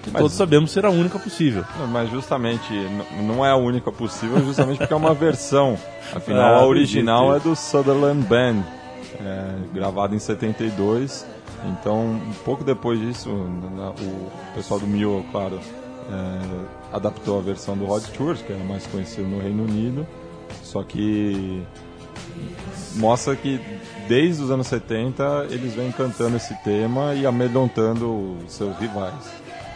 [0.03, 1.65] Que Mas- todos sabemos ser a única possível.
[1.91, 2.71] Mas justamente,
[3.21, 5.77] não é a única possível, justamente porque é uma versão.
[6.15, 8.63] Afinal, a original é do Sutherland Band,
[9.19, 11.25] é, gravada em 72.
[11.65, 15.59] Então, um pouco depois disso, o pessoal do Mio, claro,
[16.09, 20.07] é, adaptou a versão do Rod Stewart, que é mais conhecido no Reino Unido.
[20.63, 21.61] Só que
[22.95, 23.59] mostra que
[24.07, 29.31] desde os anos 70 eles vêm cantando esse tema e amedrontando os seus rivais.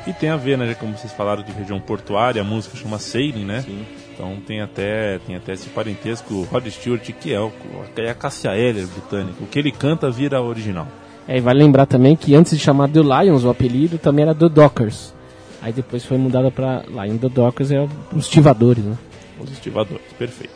[0.05, 0.67] E tem a ver, né?
[0.67, 3.61] já Como vocês falaram de região portuária, a música chama Sailing, né?
[3.61, 3.85] Sim.
[4.13, 7.51] Então tem até, tem até esse parentesco Rod Stewart, que é, o,
[7.95, 9.41] é a Cassia Eller britânica.
[9.41, 10.87] O que ele canta vira original.
[11.27, 14.35] É, e vale lembrar também que antes de chamar The Lions, o apelido também era
[14.35, 15.13] The Dockers.
[15.61, 18.97] Aí depois foi mudada pra Lion The Dockers, é os estivadores, né?
[19.39, 20.53] Os estivadores, perfeito.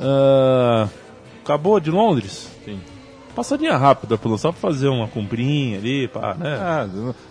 [0.00, 0.88] Ah,
[1.48, 2.50] acabou de Londres?
[2.64, 2.78] Sim.
[3.34, 6.56] Passadinha rápida, pelo só pra fazer uma comprinha ali, pá, né?
[6.60, 6.88] Ah,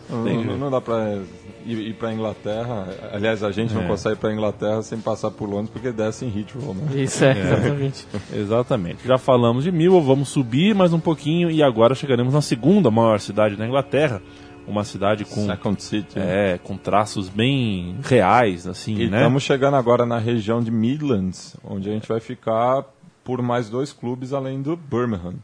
[0.10, 1.18] não, não- dá pra
[1.66, 2.88] ir, ir pra Inglaterra.
[3.12, 3.76] Aliás, a gente É.
[3.76, 7.02] não consegue ir pra Inglaterra sem passar por Londres porque desce em Heathrow, né?
[7.02, 8.08] Isso é, exatamente.
[8.34, 9.06] Exatamente.
[9.06, 13.20] Já falamos de Millwall, vamos subir mais um pouquinho e agora chegaremos na segunda maior
[13.20, 14.22] cidade da Inglaterra.
[14.66, 16.20] Uma cidade com, Second City.
[16.20, 16.54] né?
[16.54, 19.18] é, com traços bem reais, assim, E né?
[19.18, 22.84] estamos chegando agora na região de Midlands, onde a gente vai ficar
[23.28, 25.36] por mais dois clubes além do Birmingham.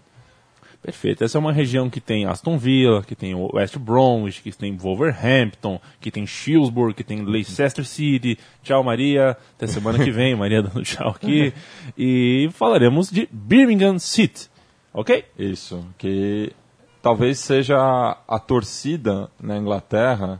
[0.81, 1.21] Perfeito.
[1.21, 5.81] Essa é uma região que tem Aston Villa, que tem West Bromwich, que tem Wolverhampton,
[5.99, 8.39] que tem Shrewsbury, que tem Leicester City.
[8.63, 9.31] Tchau, Maria.
[9.57, 11.53] Até semana que vem, Maria dando tchau aqui.
[11.97, 14.49] E falaremos de Birmingham City.
[14.93, 15.25] Ok?
[15.37, 16.53] Isso, que
[17.01, 20.39] talvez seja a, a torcida na Inglaterra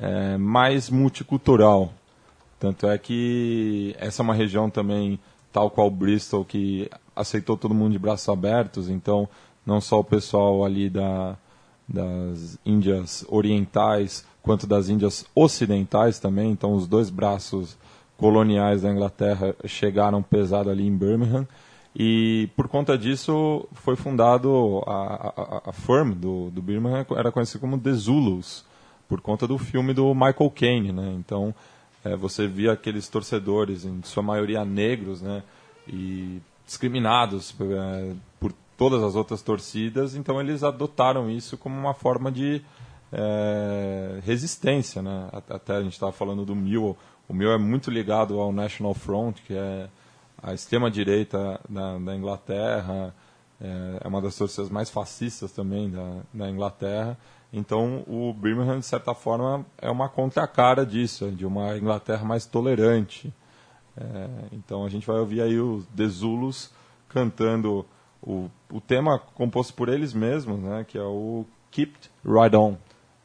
[0.00, 1.92] é, mais multicultural.
[2.58, 5.18] Tanto é que essa é uma região também,
[5.52, 8.88] tal qual Bristol, que aceitou todo mundo de braços abertos.
[8.88, 9.28] Então,
[9.64, 11.36] não só o pessoal ali da,
[11.86, 16.50] das Índias Orientais, quanto das Índias Ocidentais também.
[16.50, 17.76] Então, os dois braços
[18.16, 21.46] coloniais da Inglaterra chegaram pesado ali em Birmingham.
[21.94, 27.60] E por conta disso foi fundado a, a, a firm do, do Birmingham, era conhecido
[27.60, 28.64] como The Zulus,
[29.06, 30.92] por conta do filme do Michael Caine.
[30.92, 31.14] Né?
[31.18, 31.54] Então
[32.04, 35.42] eh, você via aqueles torcedores, em sua maioria negros, né?
[35.86, 42.30] e discriminados eh, por todas as outras torcidas, então eles adotaram isso como uma forma
[42.32, 42.62] de
[43.12, 45.02] eh, resistência.
[45.02, 45.28] Né?
[45.32, 46.96] At- Até a gente estava falando do Millwall,
[47.28, 49.88] o Millwall é muito ligado ao National Front, que é
[50.42, 53.14] a extrema-direita da, da Inglaterra,
[53.60, 57.16] é, é uma das torcidas mais fascistas também da, da Inglaterra.
[57.52, 63.32] Então, o Birmingham, de certa forma, é uma contracara disso, de uma Inglaterra mais tolerante.
[63.94, 66.70] É, então, a gente vai ouvir aí os The Zulus
[67.08, 67.84] cantando
[68.22, 71.92] o, o tema composto por eles mesmos, né, que é o Keep
[72.24, 72.76] Right On,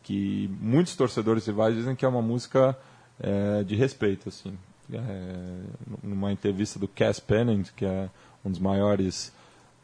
[0.03, 2.77] que muitos torcedores rivais dizem que é uma música
[3.19, 4.57] é, de respeito, assim.
[4.91, 5.61] É,
[6.01, 8.09] numa entrevista do Cass Pennant, que é
[8.43, 9.33] um dos maiores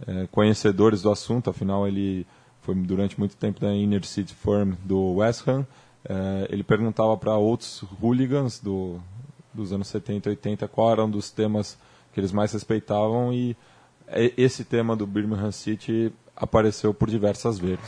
[0.07, 2.25] é, conhecedores do assunto, afinal ele
[2.63, 5.65] foi durante muito tempo da Inner City Firm do West Ham,
[6.05, 8.99] é, ele perguntava para outros hooligans do,
[9.53, 11.77] dos anos 70 e 80 qual era um dos temas
[12.11, 13.55] que eles mais respeitavam e
[14.11, 17.85] e- esse tema do Birmingham City apareceu por diversas vezes.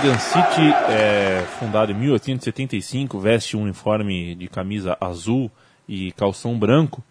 [0.00, 5.50] Birmingham City, é, fundado em 1875, veste um uniforme de camisa azul
[5.88, 7.02] e calção branco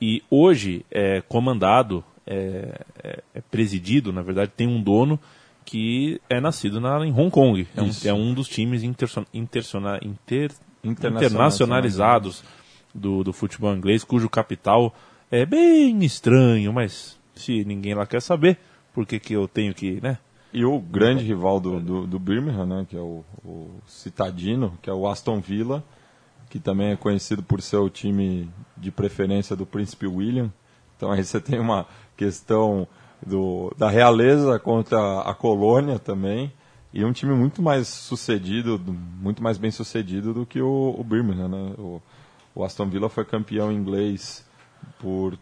[0.00, 5.20] e hoje é comandado, é, é- é presidido, na verdade tem um dono
[5.64, 7.66] que é nascido na, em Hong Kong.
[7.76, 9.62] É um, é um dos times interso- inter-
[10.82, 11.24] Internacionalizados.
[11.24, 12.44] internacionalizados
[12.94, 14.94] do, do futebol inglês, cujo capital
[15.30, 18.56] é bem estranho, mas se ninguém lá quer saber,
[18.94, 20.16] por que, que eu tenho que, né?
[20.52, 24.90] E o grande rival do, do, do Birmingham, né, que é o, o Citadino, que
[24.90, 25.84] é o Aston Villa,
[26.48, 30.52] que também é conhecido por ser o time de preferência do Príncipe William.
[30.96, 31.86] Então aí você tem uma
[32.16, 32.86] questão
[33.24, 36.52] do, da realeza contra a colônia também.
[36.92, 41.04] E um time muito mais sucedido, do- muito mais bem sucedido do que o, o
[41.04, 41.48] Birmingham.
[41.48, 41.74] Né?
[41.78, 42.02] O,
[42.52, 44.44] o Aston Villa foi campeão inglês
[44.98, 45.38] por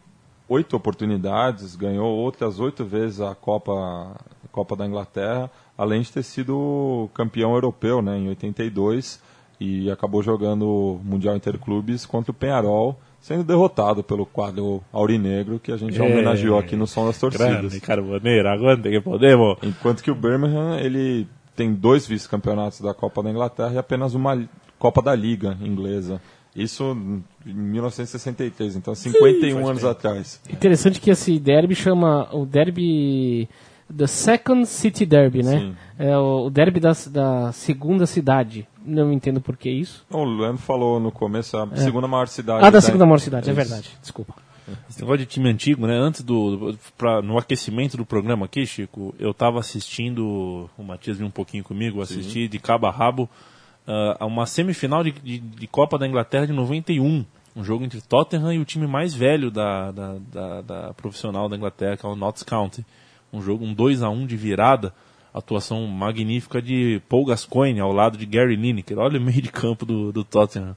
[0.46, 4.14] oito oportunidades, ganhou outras oito vezes a Copa,
[4.52, 9.20] Copa da Inglaterra, além de ter sido campeão europeu né, em 82
[9.60, 15.72] e acabou jogando o Mundial Interclubes contra o Penharol, sendo derrotado pelo quadro aurinegro que
[15.72, 16.12] a gente já É.
[16.12, 17.48] homenageou aqui no Som das Torcidas.
[17.60, 19.56] Grande Carboneira, aguante que podemos.
[19.62, 21.26] Enquanto que o Birmingham, ele
[21.56, 26.20] tem dois vice-campeonatos da Copa da Inglaterra e apenas uma Copa da Liga inglesa.
[26.54, 26.96] Isso
[27.44, 30.40] em 1963, então 51 anos atrás.
[30.50, 33.48] Interessante que esse derby chama o derby
[33.96, 35.58] The Second City Derby, né?
[35.58, 35.76] Sim.
[35.98, 38.68] É o, derby da, da segunda cidade.
[38.84, 40.04] Não entendo por que isso.
[40.10, 42.64] O Leandro falou no começo, a segunda maior cidade.
[42.64, 43.56] Ah, da segunda maior cidade, é Isso.
[43.56, 43.90] verdade.
[44.00, 44.34] Desculpa.
[44.88, 45.96] Esse negócio de time antigo, né?
[45.96, 46.76] Antes do.
[46.96, 50.68] Pra, no aquecimento do programa aqui, Chico, eu tava assistindo.
[50.76, 53.28] O Matias viu um pouquinho comigo, assisti de cabo a rabo
[53.86, 57.24] ah, a uma semifinal de, de, de Copa da Inglaterra de 91.
[57.56, 61.56] Um jogo entre Tottenham e o time mais velho da, da, da, da profissional da
[61.56, 62.84] Inglaterra, que é o Notts County.
[63.32, 64.92] Um jogo, um 2 a 1 de virada.
[65.32, 68.98] Atuação magnífica de Paul Gascoigne ao lado de Gary Lineker.
[68.98, 70.74] Olha o meio de campo do, do Tottenham.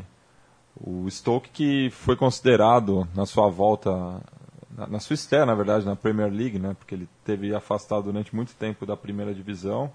[0.75, 3.91] o Stoke que foi considerado na sua volta,
[4.75, 8.35] na, na sua estreia, na verdade, na Premier League, né, porque ele teve afastado durante
[8.35, 9.91] muito tempo da primeira divisão,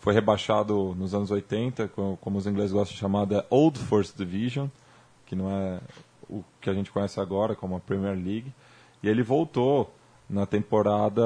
[0.00, 4.16] foi rebaixado nos anos 80, co- como os ingleses gostam de chamar, da Old First
[4.16, 4.66] Division,
[5.26, 5.78] que não é
[6.28, 8.52] o que a gente conhece agora como a Premier League.
[9.02, 9.94] E ele voltou
[10.28, 11.22] na temporada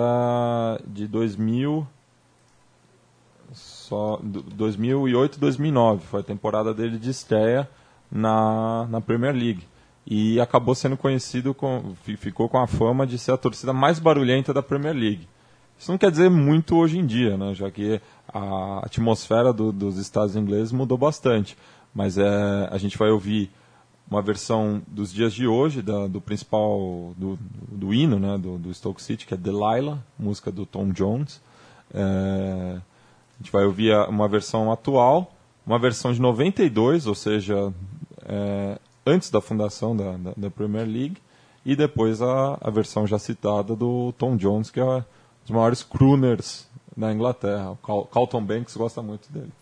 [0.86, 1.86] de 2000
[3.52, 7.68] só do- 2008 2009 foi a temporada dele de estreia
[8.10, 9.66] na, na Premier League.
[10.06, 13.98] E acabou sendo conhecido com fi- ficou com a fama de ser a torcida mais
[13.98, 15.28] barulhenta da Premier League.
[15.78, 17.54] Isso não quer dizer muito hoje em dia né?
[17.54, 18.00] Já que
[18.32, 21.56] a atmosfera do- dos estados ingleses mudou bastante.
[21.94, 23.50] Mas é a gente vai ouvir
[24.10, 27.38] uma versão dos dias de hoje da- do principal do,
[27.70, 31.40] do hino né do, do Stoke City que é Delilah música do Tom Jones
[31.94, 35.32] é, a gente vai ouvir uma versão atual,
[35.66, 37.72] uma versão de 92, ou seja,
[38.26, 41.16] é, antes da fundação da, da, da Premier League,
[41.64, 45.02] e depois a, a versão já citada do Tom Jones, que é um
[45.42, 47.70] dos maiores crooners da Inglaterra.
[47.70, 49.52] O Cal- Carlton Banks gosta muito dele.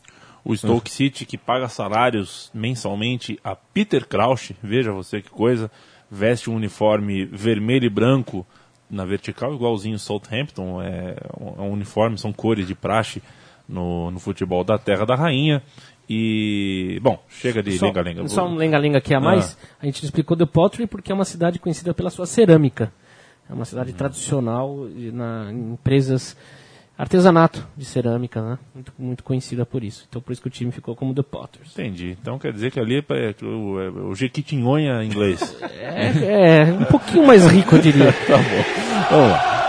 [0.47, 5.68] O Stoke City que paga salários mensalmente a Peter Crouch, veja você que coisa,
[6.09, 8.47] veste um uniforme vermelho e branco
[8.88, 13.20] na vertical, igualzinho o Southampton, é um, é um uniforme, são cores de praxe
[13.68, 15.61] no, no futebol da Terra da Rainha.
[16.09, 18.28] E, bom, chega de Só, lenga-lenga.
[18.28, 19.59] só um lenga-lenga aqui a mais.
[19.82, 22.92] A gente explicou The Pottery porque é uma cidade conhecida pela sua cerâmica.
[23.51, 26.36] É uma cidade tradicional e na em empresas
[26.97, 28.59] artesanato de cerâmica, né?
[28.74, 30.07] Muito, muito conhecida por isso.
[30.09, 31.72] Então por isso que o time ficou como The Potters.
[31.72, 32.16] Entendi.
[32.20, 35.57] Então quer dizer que ali é, é o, é o Jequitinhonha inglês.
[35.62, 38.12] É, é um pouquinho mais rico, eu diria.
[38.26, 39.11] tá bom.
[39.11, 39.65] Vamos lá.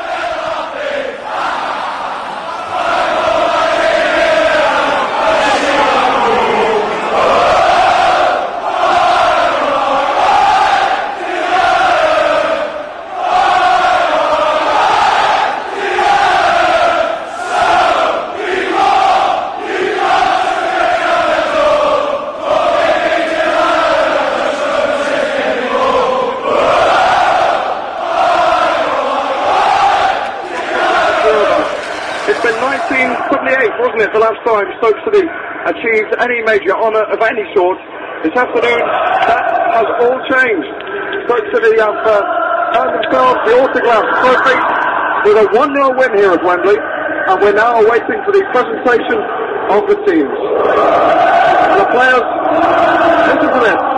[34.58, 35.26] Time Stoke City
[35.70, 37.78] achieved any major honour of any sort.
[38.26, 39.44] This afternoon, that
[39.78, 40.72] has all changed.
[41.30, 42.18] Stoke City have uh,
[42.82, 44.58] earned themselves the autograph trophy
[45.30, 49.20] with a 1-0 win here at Wembley, and we're now waiting for the presentation
[49.70, 50.38] of the teams.
[51.70, 52.26] And the players,
[53.30, 53.97] listen to this.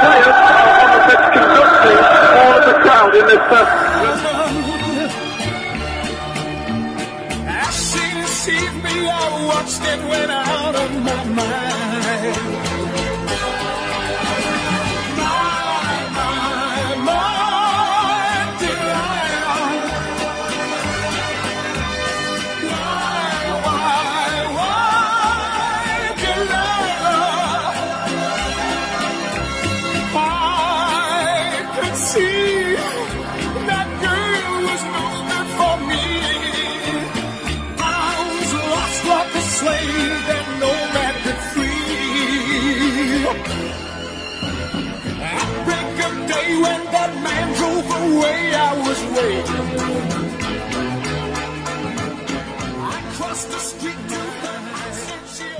[0.00, 2.00] Players are on the conducting
[2.38, 3.87] all of the crowd in this uh,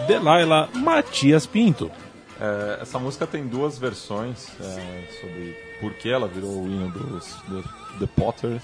[0.09, 1.91] Delilah Matias Pinto.
[2.41, 7.37] É, essa música tem duas versões é, sobre por que ela virou o hino dos
[7.47, 7.63] do,
[7.99, 8.63] The Potter.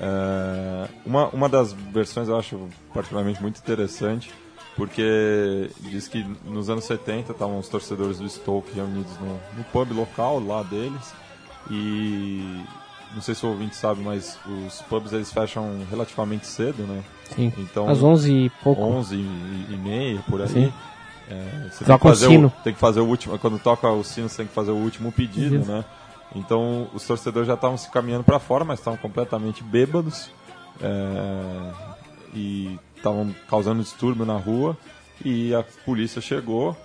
[0.00, 4.32] É, uma, uma das versões eu acho particularmente muito interessante,
[4.76, 9.90] porque diz que nos anos 70 estavam os torcedores do Stoke reunidos no, no pub
[9.90, 11.12] local lá deles
[11.68, 12.62] e
[13.12, 17.02] não sei se o ouvinte sabe, mas os pubs eles fecham relativamente cedo, né?
[17.34, 17.52] Sim.
[17.58, 18.82] Então, Às 11 e pouco.
[18.82, 19.18] 11 e,
[19.72, 20.48] e meia, por aí.
[20.48, 20.72] Sim.
[21.28, 22.52] É, você Toca tem o que fazer sino.
[22.62, 25.10] tem que fazer o último, quando toca o sino, você tem que fazer o último
[25.10, 25.70] pedido, Isso.
[25.70, 25.84] né?
[26.34, 30.30] Então, os torcedores já estavam se caminhando para fora, mas estavam completamente bêbados
[30.80, 31.72] é,
[32.34, 34.76] e estavam causando distúrbio na rua.
[35.24, 36.76] E a polícia chegou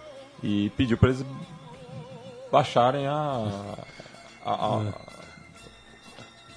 [0.42, 1.26] e pediu para eles
[2.52, 3.46] baixarem a,
[4.46, 4.82] a, a,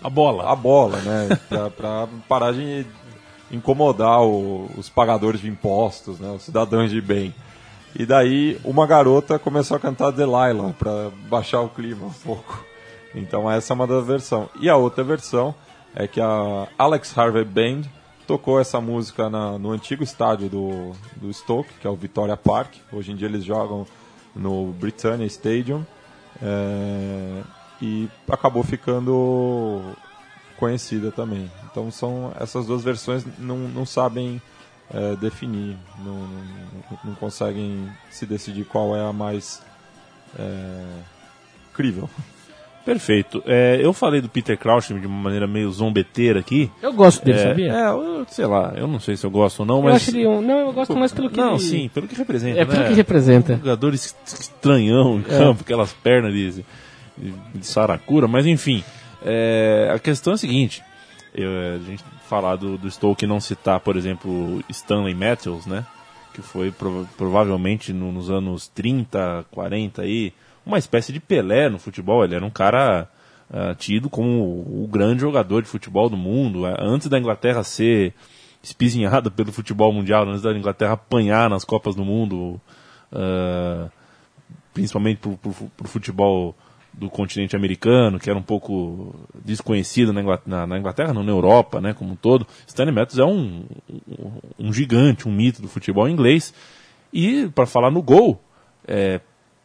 [0.02, 0.50] A bola.
[0.50, 1.28] a bola, né?
[1.76, 2.86] Pra parar de
[3.50, 6.30] incomodar o- os pagadores de impostos, né?
[6.30, 7.34] Os cidadãos de bem.
[7.96, 12.64] E daí uma garota começou a cantar Delilah para baixar o clima um pouco.
[13.14, 14.48] Então essa é uma das versões.
[14.60, 15.54] E a outra versão
[15.94, 17.82] é que a Alex Harvey Band
[18.26, 22.72] tocou essa música na- no antigo estádio do, do Stoke, que é o Victoria Park.
[22.92, 23.86] Hoje em dia eles jogam
[24.34, 25.84] no Britannia Stadium.
[26.42, 27.42] É,
[27.80, 29.80] e acabou ficando
[30.64, 31.50] conhecida também.
[31.70, 34.40] Então são essas duas versões não, não sabem
[34.90, 39.62] é, definir, não, não, não conseguem se decidir qual é a mais
[40.38, 40.84] é,
[41.74, 42.08] crível.
[42.82, 43.42] Perfeito.
[43.46, 46.70] É, eu falei do Peter Crouch de uma maneira meio zombeteira aqui.
[46.82, 47.72] Eu gosto dele, é, sabia?
[47.72, 49.96] É, eu, sei lá, eu não sei se eu gosto ou não, eu mas.
[49.96, 50.40] acho ele um...
[50.40, 51.60] Não, eu gosto mais pelo que Não, ele...
[51.60, 52.60] sim, pelo que representa.
[52.60, 52.88] É, pelo né?
[52.88, 53.52] que representa.
[53.54, 56.62] Um jogador es- estranhão em campo, aquelas pernas de,
[57.54, 58.82] de saracura, mas enfim.
[59.24, 60.82] É, a questão é a seguinte:
[61.34, 65.84] eu, é, a gente falar do, do Stoke não citar, por exemplo, Stanley Matthews, né?
[66.32, 70.32] Que foi prova- provavelmente no- nos anos 30, 40 aí,
[70.66, 72.24] uma espécie de Pelé no futebol.
[72.24, 73.08] Ele era um cara
[73.52, 76.66] ah, tido como o, grande jogador de futebol do mundo.
[76.66, 78.14] Ah, Antes da Inglaterra ser
[78.62, 82.60] espizinhada pelo futebol mundial, antes da Inglaterra apanhar nas Copas do Mundo,
[83.12, 83.88] ah,
[84.72, 86.54] principalmente pro, pro, pro futebol
[86.96, 89.14] do continente americano, que era um pouco
[89.44, 92.46] desconhecido na Inglaterra, na, Inglaterra não, na Europa, né, como um todo.
[92.66, 93.64] Stanley Matthews é um,
[94.08, 96.54] um, um gigante, um mito do futebol inglês.
[97.12, 98.40] E, para falar no gol,
[98.86, 99.20] é,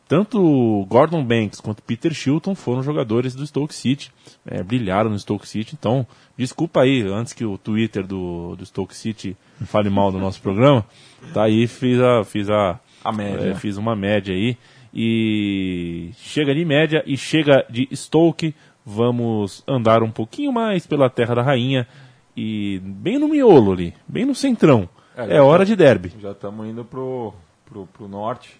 [0.08, 4.12] tanto Gordon Banks quanto Peter Shilton foram jogadores do Stoke City,
[4.44, 5.76] é, brilharam no Stoke City.
[5.80, 6.06] Então,
[6.36, 10.84] desculpa aí, antes que o Twitter do, do Stoke City fale mal do nosso programa,
[11.32, 13.52] tá aí, fiz a, fiz a, A média.
[13.52, 14.58] é, fiz uma média aí.
[14.94, 18.56] E chega de média e chega de Stoke.
[18.86, 21.88] Vamos andar um pouquinho mais pela Terra da Rainha
[22.36, 24.90] e bem no miolo ali, bem no centrão.
[25.16, 26.14] É, É, hora de derby.
[26.20, 27.34] Já estamos indo pro,
[27.66, 28.56] pro, pro norte,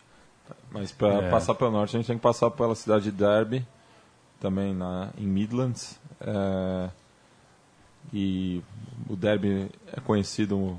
[0.72, 1.30] mas para É.
[1.32, 3.66] passar pelo norte a gente tem que passar pela cidade de Derby,
[4.40, 6.00] também na, em Midlands.
[6.22, 6.90] é,
[8.14, 8.62] e
[9.10, 10.78] o Derby é conhecido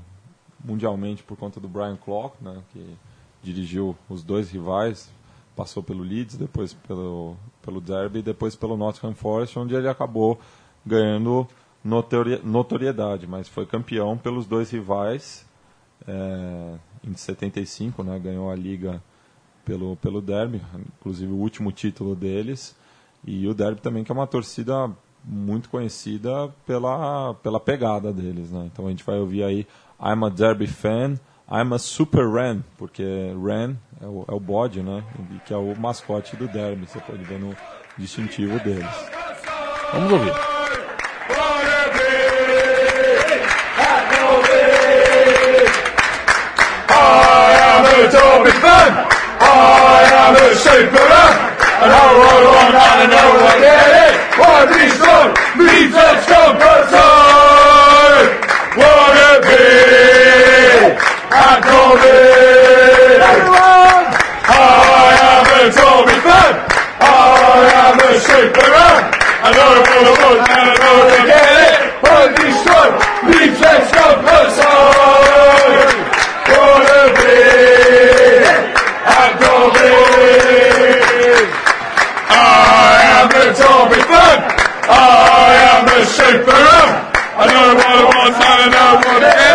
[0.63, 2.95] mundialmente por conta do Brian Clough, né, que
[3.41, 5.09] dirigiu os dois rivais,
[5.55, 10.39] passou pelo Leeds, depois pelo, pelo Derby depois pelo Nottingham Forest, onde ele acabou
[10.85, 11.47] ganhando
[11.83, 15.45] notori- notoriedade, mas foi campeão pelos dois rivais.
[16.07, 19.01] É, em 75, né, ganhou a liga
[19.65, 20.61] pelo, pelo Derby,
[20.99, 22.75] inclusive o último título deles.
[23.25, 24.89] E o Derby também, que é uma torcida
[25.23, 28.51] muito conhecida pela, pela pegada deles.
[28.51, 28.69] Né?
[28.71, 29.67] Então a gente vai ouvir aí
[29.99, 31.15] I'm a Derby fan,
[31.53, 33.03] I'm a Super Ram, porque
[33.35, 35.03] Ram é o, é o bode, né?
[35.45, 37.53] Que é o mascote do Derby, você pode ver no
[37.97, 38.87] distintivo deles.
[39.91, 40.31] Vamos ouvir.
[47.73, 48.91] am a Derby fan.
[49.41, 51.11] I am a super
[51.83, 54.13] and I roll on and I know I get it.
[54.39, 55.29] Why be strong?
[55.67, 57.11] Leave that strong person.
[58.77, 60.10] Wanna be
[61.31, 62.11] a Derby.
[63.23, 64.05] Everyone.
[64.51, 66.53] I am a Derby fan.
[66.99, 68.67] I am a super
[69.43, 71.75] I know I roll on and I know I get it.
[72.03, 72.91] Why be strong?
[73.31, 74.75] Leave that strong person.
[76.51, 77.35] Wanna be
[79.07, 79.87] a Derby.
[82.27, 84.39] I am a Derby fan.
[84.83, 86.67] I am a super
[87.33, 89.50] I know what I want and I know what to get it.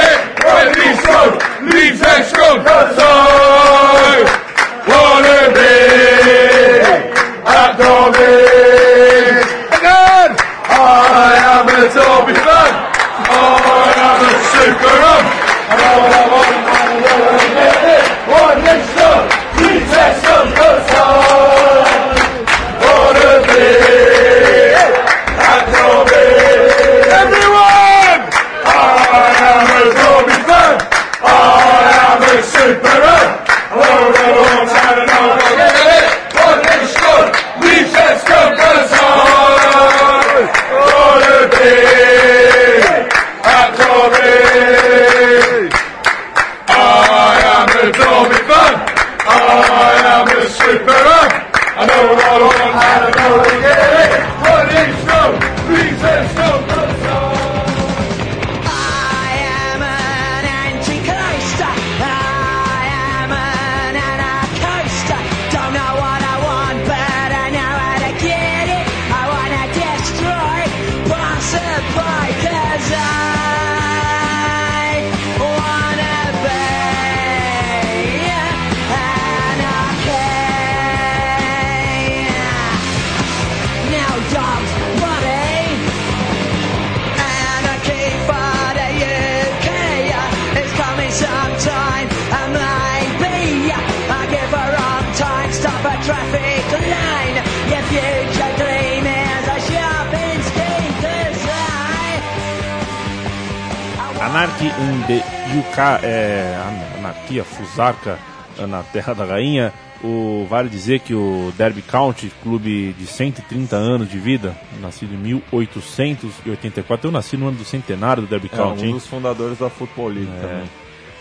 [107.93, 108.19] Fusarca
[108.67, 109.73] na Terra da Rainha.
[110.05, 115.17] O, vale dizer que o Derby County, clube de 130 anos de vida, nascido em
[115.17, 118.93] 1884, eu nasci no ano do centenário do Derby É County, um hein?
[118.93, 120.71] dos fundadores da Football League É, também.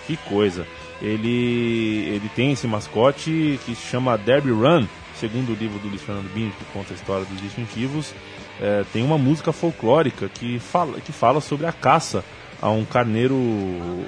[0.06, 0.68] que coisa.
[1.02, 4.86] Ele, ele tem esse mascote que se chama Derby Run,
[5.20, 8.14] segundo o livro do Luiz Fernando Bini, que conta a história dos distintivos.
[8.62, 12.24] É, tem uma música folclórica que fala, que fala sobre a caça
[12.62, 14.06] a um carneiro um,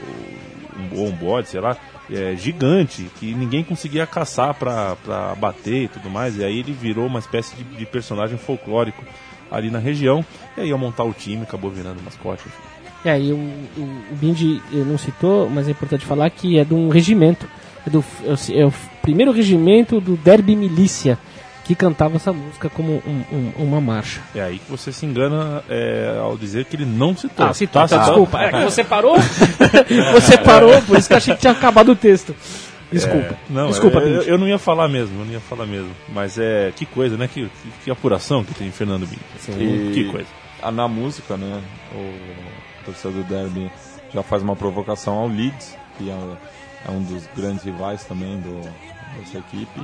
[0.93, 1.77] ou um bode, sei lá,
[2.11, 4.95] é, gigante, que ninguém conseguia caçar pra
[5.31, 6.37] abater e tudo mais.
[6.37, 9.03] E aí ele virou uma espécie de, de personagem folclórico
[9.51, 10.23] ali na região.
[10.57, 12.43] E aí ia montar o time, acabou virando mascote.
[13.05, 13.81] É, e o, o,
[14.11, 17.47] o Bindi não citou, mas é importante falar que é de um regimento.
[17.85, 21.17] É, do, é o- é o primeiro regimento do Derby Milícia
[21.67, 23.23] que cantava essa música como um-
[23.57, 24.21] um- uma marcha.
[24.33, 27.45] É aí que você se engana é, ao dizer que ele não citou.
[27.45, 28.41] Ah, citou, Tá, tá, desculpa.
[28.41, 29.17] É que você parou?
[30.13, 32.33] você parou, por isso que eu achei que tinha acabado o texto.
[32.89, 33.33] Desculpa.
[33.33, 34.29] É, não, desculpa, eu, Bindi.
[34.29, 35.91] eu não ia falar mesmo, eu não ia falar mesmo.
[36.07, 37.27] Mas é, que coisa, né?
[37.27, 39.91] Que, que, que apuração que tem Fernando Bini.
[39.93, 40.27] Que coisa.
[40.71, 41.61] na música, né,
[41.93, 43.69] o torcedor do Derby
[44.13, 46.13] já faz uma provocação ao Leeds, que é,
[46.87, 48.61] é um dos grandes rivais também do,
[49.19, 49.81] dessa equipe.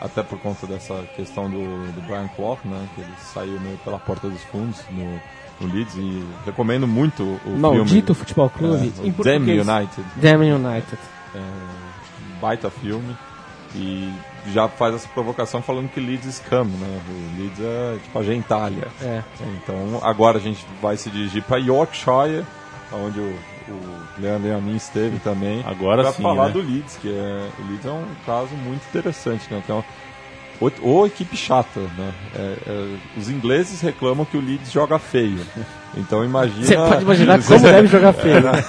[0.00, 3.98] Até por conta dessa questão do, do Brian Clough, né, que ele saiu meio pela
[3.98, 5.20] porta dos fundos no,
[5.60, 5.94] no Leeds.
[5.96, 8.14] E recomendo muito o Maldito filme.
[8.14, 8.92] Futebol Clube.
[9.00, 9.50] É, em Damn.
[9.50, 10.04] United.
[10.16, 10.98] Damn United.
[11.34, 11.40] É,
[12.40, 13.16] baita filme.
[13.74, 14.10] E
[14.52, 17.00] já faz essa provocação falando que Leeds is come, né?
[17.08, 18.88] O Leeds é tipo a gentalha.
[19.02, 19.22] É.
[19.56, 22.44] Então agora a gente vai se dirigir para Yorkshire,
[22.92, 23.34] onde o,
[23.68, 25.62] o Leandro Amin esteve também.
[25.66, 26.52] Agora pra sim, falar né?
[26.52, 29.62] do Leeds, que é, o Leeds é um caso muito interessante, né?
[29.64, 29.84] Que é uma-
[30.58, 32.12] ou, ou equipe chata, né?
[32.34, 35.38] É, é, os ingleses reclamam que o Leeds joga feio.
[35.94, 36.64] Então imagina.
[36.66, 38.40] Você pode imaginar como deve jogar feio.
[38.40, 38.64] né?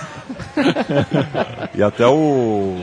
[1.73, 2.77] E até o,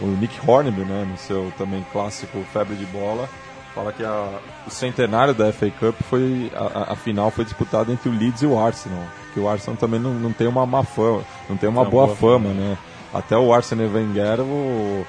[0.00, 3.28] o Nick Hornby, né, no seu também clássico Febre de Bola,
[3.78, 8.08] fala que a- o centenário da FA Cup foi a, a- final foi disputada entre
[8.08, 9.02] o Leeds e o Arsenal,
[9.32, 12.06] que o Arsenal também não, não tem uma má fama, não tem uma Não, boa
[12.06, 12.76] boa fama, né?
[13.14, 15.06] Até o Arsene Wenger, o,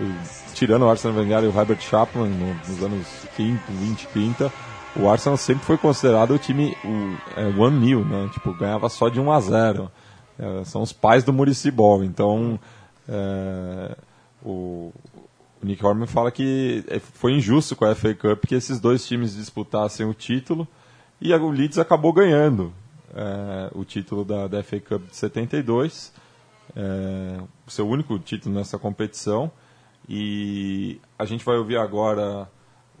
[0.00, 0.14] o-
[0.54, 3.06] tirando o Arsene Wenger e o Herbert Chapman no- nos anos
[3.36, 4.52] 30, 20, 30,
[4.96, 8.28] o Arsenal sempre foi considerado o time o, é, one nil, né?
[8.32, 9.90] Tipo, ganhava só de 1 a 0.
[10.38, 12.02] É, são os pais do Muricy Ball.
[12.04, 12.58] Então,
[13.08, 13.96] é,
[14.44, 14.92] o,
[15.62, 19.06] o Nick Horman fala que é, foi injusto com a FA Cup que esses dois
[19.06, 20.66] times disputassem o título
[21.20, 22.72] e o Leeds acabou ganhando
[23.14, 26.12] é, o título da, da FA Cup de 72,
[26.76, 29.50] é, seu único título nessa competição.
[30.08, 32.48] E a gente vai ouvir agora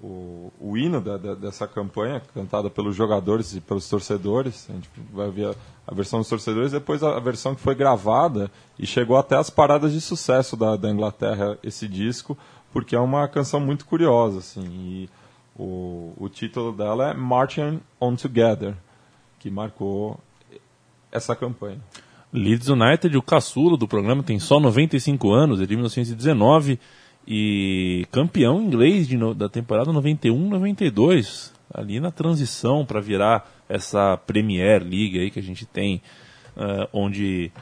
[0.02, 4.66] o, o hino da- da- dessa campanha, cantada pelos jogadores e pelos torcedores.
[4.70, 5.54] A gente vai ouvir a,
[5.86, 9.92] a versão dos torcedores, depois a, versão que foi gravada e chegou até as paradas
[9.92, 12.38] de sucesso da, da Inglaterra, esse disco,
[12.72, 14.38] porque é uma canção muito curiosa.
[14.38, 15.10] Assim, e
[15.56, 18.74] o, o título dela é Marching On Together,
[19.40, 20.18] que marcou
[21.10, 21.80] essa campanha.
[22.32, 26.78] Leeds United, o caçulo do programa, tem só 95 anos, é de 1919
[27.30, 35.18] e campeão inglês no- da temporada 91-92, ali na transição para virar essa Premier League
[35.20, 36.00] aí que a gente tem,
[36.56, 37.52] ah, onde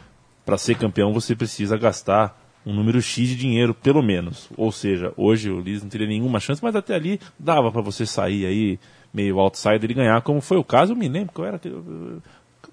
[0.44, 4.48] para ser campeão você precisa gastar um número X de dinheiro, pelo menos.
[4.56, 8.06] Ou seja, hoje o Leeds não teria nenhuma chance, mas até ali dava para você
[8.06, 8.78] sair aí
[9.12, 12.22] meio outsider e ganhar, como foi o caso, eu me lembro que eu era eu-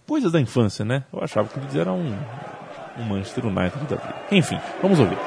[0.06, 1.04] coisas da infância, né?
[1.12, 2.16] Eu achava que o Leeds era um,
[3.00, 4.16] um Manchester United da vida.
[4.32, 5.18] Enfim, vamos ouvir.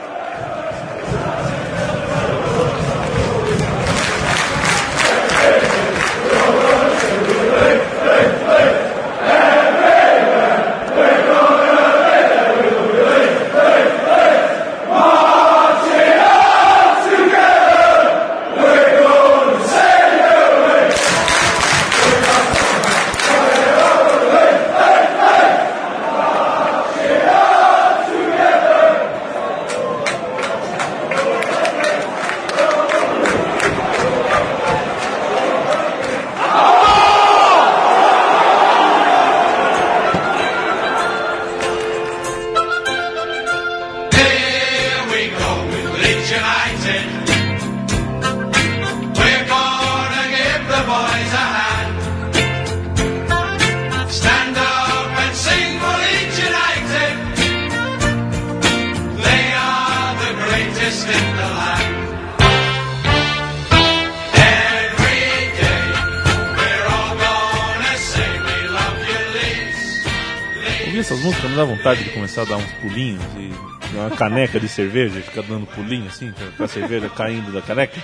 [74.77, 78.03] Cerveja e ficar dando pulinho assim, com a cerveja caindo da caneca.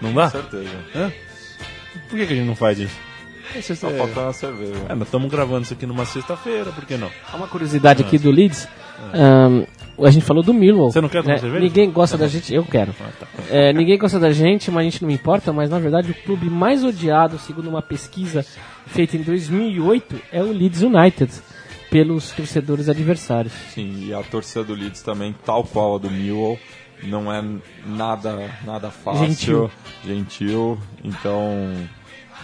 [0.00, 0.30] Não dá?
[0.30, 0.70] Com certeza.
[0.94, 1.12] Hã?
[2.08, 2.96] Por que, que a gente não faz isso?
[3.56, 4.86] Esse Só é- faltando a cerveja.
[4.88, 7.10] É, nós estamos gravando isso aqui numa sexta-feira, por que não?
[7.30, 8.68] Há uma curiosidade aqui do Leeds.
[9.12, 9.64] Ahn,
[9.98, 10.92] a gente falou do Millwall.
[10.92, 11.40] Você não quer tomar né?
[11.40, 11.64] cerveja?
[11.64, 12.54] Ninguém gosta da gente.
[12.54, 12.94] Eu quero.
[13.00, 13.26] Ah, tá.
[13.50, 15.52] É, ninguém gosta da gente, mas a gente não importa.
[15.52, 18.46] Mas na verdade, o clube mais odiado, segundo uma pesquisa
[18.86, 21.32] feita em 2008, é o Leeds United,
[21.92, 23.52] pelos torcedores adversários.
[23.74, 26.58] Sim, e a torcida do Leeds também, tal qual a do Millwall,
[27.02, 27.44] não é
[27.86, 29.70] nada, nada fácil, Gentil.
[30.02, 31.70] gentil, então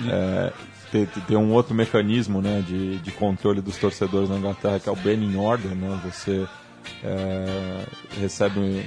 [0.07, 0.53] é,
[0.92, 4.92] tem, tem um outro mecanismo né, de, de controle dos torcedores na Inglaterra, que é
[4.92, 6.46] o banning order, né, você
[7.03, 7.84] é,
[8.20, 8.84] recebe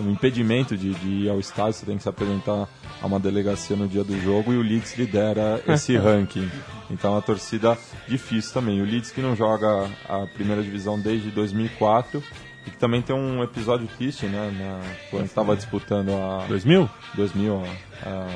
[0.00, 2.68] um, impedimento de, de ir ao estádio, você tem que se apresentar
[3.00, 6.48] a uma delegacia no dia do jogo e o Leeds lidera esse ranking.
[6.90, 7.76] Então é uma torcida
[8.08, 8.80] difícil também.
[8.80, 12.22] O Leeds que não joga a primeira divisão desde 2004
[12.66, 14.52] e que também tem um episódio triste, né?
[14.58, 14.80] Na,
[15.10, 16.88] quando estava disputando a 2000?
[17.14, 18.26] 2000, a, a,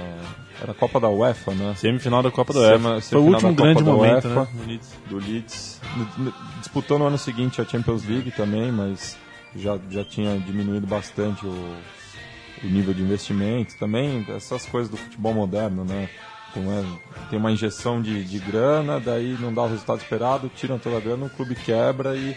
[0.62, 1.74] era a Copa da UEFA, né?
[1.76, 3.00] Semifinal da Copa Sema- UEFA.
[3.02, 4.80] Foi o último da grande da momento, UEFA, né?
[5.08, 5.80] do Leeds.
[5.96, 9.18] do Disputou no ano seguinte a Champions League também, mas
[9.56, 11.50] já, já tinha diminuído bastante o,
[12.62, 13.76] o nível de investimento.
[13.78, 16.08] Também essas coisas do futebol moderno, né?
[16.50, 16.84] Então, é,
[17.30, 21.00] tem uma injeção de, de grana, daí não dá o resultado esperado, tiram toda a
[21.00, 22.36] grana, o clube quebra e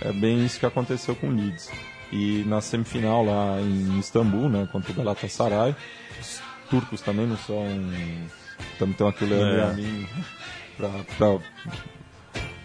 [0.00, 1.70] é bem isso que aconteceu com o Leeds.
[2.10, 5.74] E na semifinal lá em Istambul, né, contra o Galatasaray,
[6.20, 7.64] os turcos também não são...
[8.78, 9.58] Também tem aqui o Leandro É.
[9.68, 10.06] Yamin
[10.76, 11.38] pra, pra-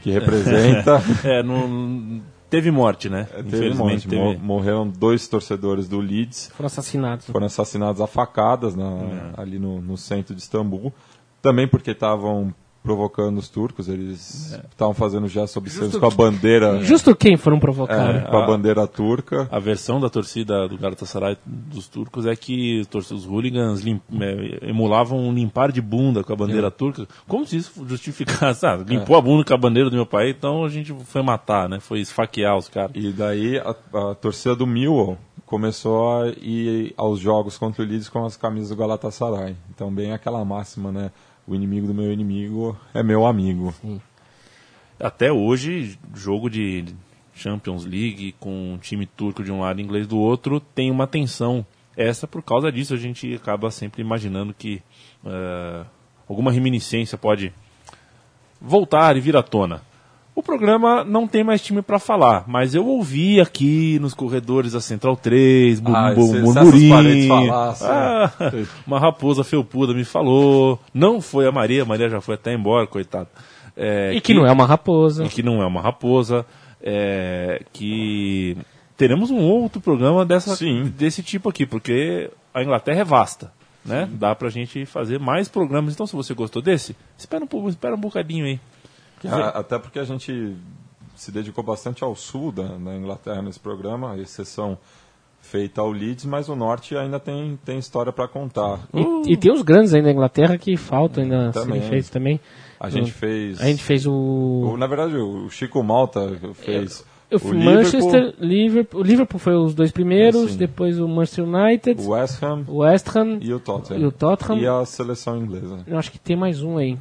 [0.01, 1.01] que representa.
[1.23, 3.23] É, não, teve morte, né?
[3.25, 4.09] Teve um Infelizmente monte.
[4.09, 4.21] teve.
[4.21, 7.25] Mo- Morreram dois torcedores do Leeds, Foram assassinados.
[7.27, 10.93] foram assassinados a facadas na- ali no, no centro de Istambul.
[11.41, 13.87] Também porque estavam provocando os turcos.
[13.89, 14.63] Eles É.
[14.71, 18.15] estavam fazendo gestos obscenos com a bandeira, Justo quem foram provocar.
[18.15, 19.47] é, com a bandeira turca.
[19.51, 25.19] A versão da torcida do Galatasaray dos turcos é que os hooligans lim- é, emulavam
[25.19, 28.65] um limpar de bunda com a bandeira turca, como se isso justificasse.
[28.69, 31.67] Ah, limpou a bunda com a bandeira do meu país, então a gente foi matar,
[31.69, 31.79] né?
[31.79, 32.91] Foi esfaquear os caras.
[32.93, 33.75] E daí a,
[34.11, 38.69] a torcida do Millwall começou a ir aos jogos contra o Leeds com as camisas
[38.69, 39.55] do Galatasaray.
[39.73, 41.11] Então bem aquela máxima, né?
[41.49, 43.73] O inimigo do meu inimigo é meu amigo.
[44.99, 46.85] Até hoje, jogo de
[47.33, 51.07] Champions League com um time turco de um lado e inglês do outro tem uma
[51.07, 51.65] tensão.
[51.97, 54.83] Essa, por causa disso, a gente acaba sempre imaginando que
[55.25, 55.85] eh,
[56.29, 57.51] alguma reminiscência pode
[58.61, 59.81] voltar e vir à tona.
[60.39, 64.79] O programa não tem mais time para falar, mas eu ouvi aqui nos corredores da
[64.79, 67.27] Central 3, bu- Ah, bu- se- se murmurinho.
[67.27, 67.87] falassem.
[67.89, 68.31] Ah,
[68.87, 70.79] uma raposa felpuda me falou.
[70.93, 73.27] Não foi a Maria, a Maria já foi até embora, coitado.
[73.75, 75.25] É, E que não é uma raposa.
[75.25, 76.45] e que não é uma raposa,
[76.81, 78.55] é, que
[78.95, 80.85] teremos um outro programa dessa, Sim.
[80.97, 83.51] desse tipo aqui, porque a Inglaterra é vasta,
[83.85, 84.07] né?
[84.13, 85.93] Dá pra gente fazer mais programas.
[85.93, 88.57] Então, se você gostou desse, espera um, pouco- espera um bocadinho aí.
[89.27, 90.55] A- Até porque a gente
[91.15, 94.77] se dedicou bastante ao sul da, da Inglaterra nesse programa, a exceção
[95.41, 98.79] feita ao Leeds, mas o norte ainda tem, tem história para contar.
[99.25, 101.75] E, e tem os grandes aí da Inglaterra que faltam ainda Também.
[101.75, 102.39] serem feitos também.
[102.79, 103.59] A gente fez.
[103.59, 104.13] A gente fez o.
[104.13, 107.05] o- na verdade, o Chico Malta fez.
[107.31, 109.01] Eu o fui Manchester, Liverpool.
[109.01, 113.07] O Liverpool foi os dois primeiros, depois o Manchester United, o West Ham o West
[113.15, 113.37] Ham.
[113.41, 114.01] e o Tottenham.
[114.01, 114.59] e o Tottenham.
[114.61, 115.83] E a seleção inglesa.
[115.85, 116.97] Eu acho que tem mais um aí.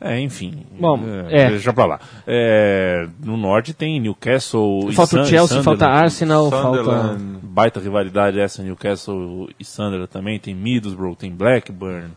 [0.00, 0.64] É, enfim.
[0.78, 0.98] Bom,
[1.28, 1.50] é, é.
[1.50, 2.00] Deixa pra lá.
[2.26, 6.04] É, no norte tem Newcastle e Falta o Sun- Chelsea, falta Sunderland.
[6.04, 7.18] Arsenal, falta.
[7.42, 10.38] Baita rivalidade essa, Newcastle e Sunderland também.
[10.38, 12.12] Tem Middlesbrough, tem Blackburn.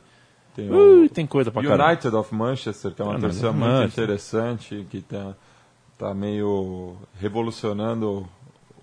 [0.56, 1.88] tem Ui, o tem coisa pra caramba.
[1.90, 4.04] United of Manchester, que é uma United torcida of muito Manchester.
[4.06, 5.34] interessante, que tá,
[5.98, 8.26] tá meio revolucionando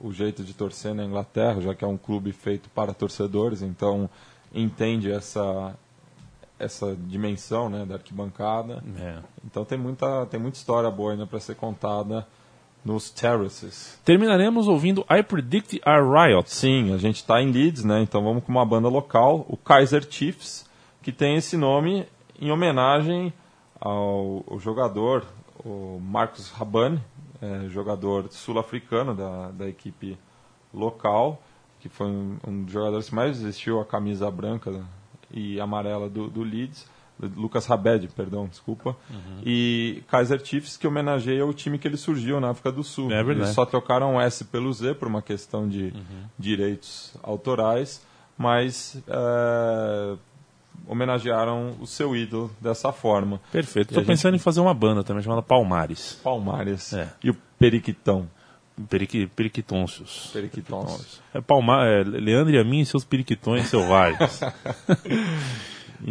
[0.02, 4.10] o jeito de torcer na Inglaterra, já que é um clube feito para torcedores, então
[4.54, 5.74] entende essa
[6.60, 8.82] essa dimensão né, da arquibancada.
[8.98, 9.18] É.
[9.44, 12.26] Então tem muita, tem muita história boa ainda para ser contada
[12.84, 13.98] nos terraces.
[14.04, 16.50] Terminaremos ouvindo I Predict a Riot.
[16.50, 18.02] Sim, a gente está em Leeds, né?
[18.02, 20.68] Então vamos com uma banda local, o Kaiser Chiefs,
[21.02, 22.06] que tem esse nome
[22.40, 23.32] em homenagem
[23.80, 25.24] ao, ao jogador,
[25.64, 27.00] o Marcos Rabanne,
[27.40, 30.18] é, jogador sul-africano da, da equipe
[30.72, 31.42] local,
[31.80, 34.84] que foi um, um dos jogadores que mais vestiu a camisa branca
[35.32, 36.86] e amarela do, do Leeds.
[37.36, 38.96] Lucas Rabed, perdão, desculpa.
[39.44, 43.12] E Kaiser Chiefs, que homenageia o time que ele surgiu na África do Sul.
[43.12, 43.20] É.
[43.20, 45.92] Eles só trocaram o S pelo Z por uma questão de
[46.38, 48.00] direitos autorais,
[48.38, 50.16] mas é,
[50.86, 53.40] homenagearam o seu ídolo dessa forma.
[53.52, 53.92] Perfeito.
[53.92, 56.18] E Tô a pensando em fazer uma banda também chamada Palmares.
[56.24, 57.12] Palmares É.
[57.22, 58.26] e o Periquitão.
[58.88, 60.30] Periqui, periquitôncios.
[60.32, 61.20] Periquitões.
[61.34, 64.40] É, Palma, é Leandro e a mim e seus periquitões selvagens.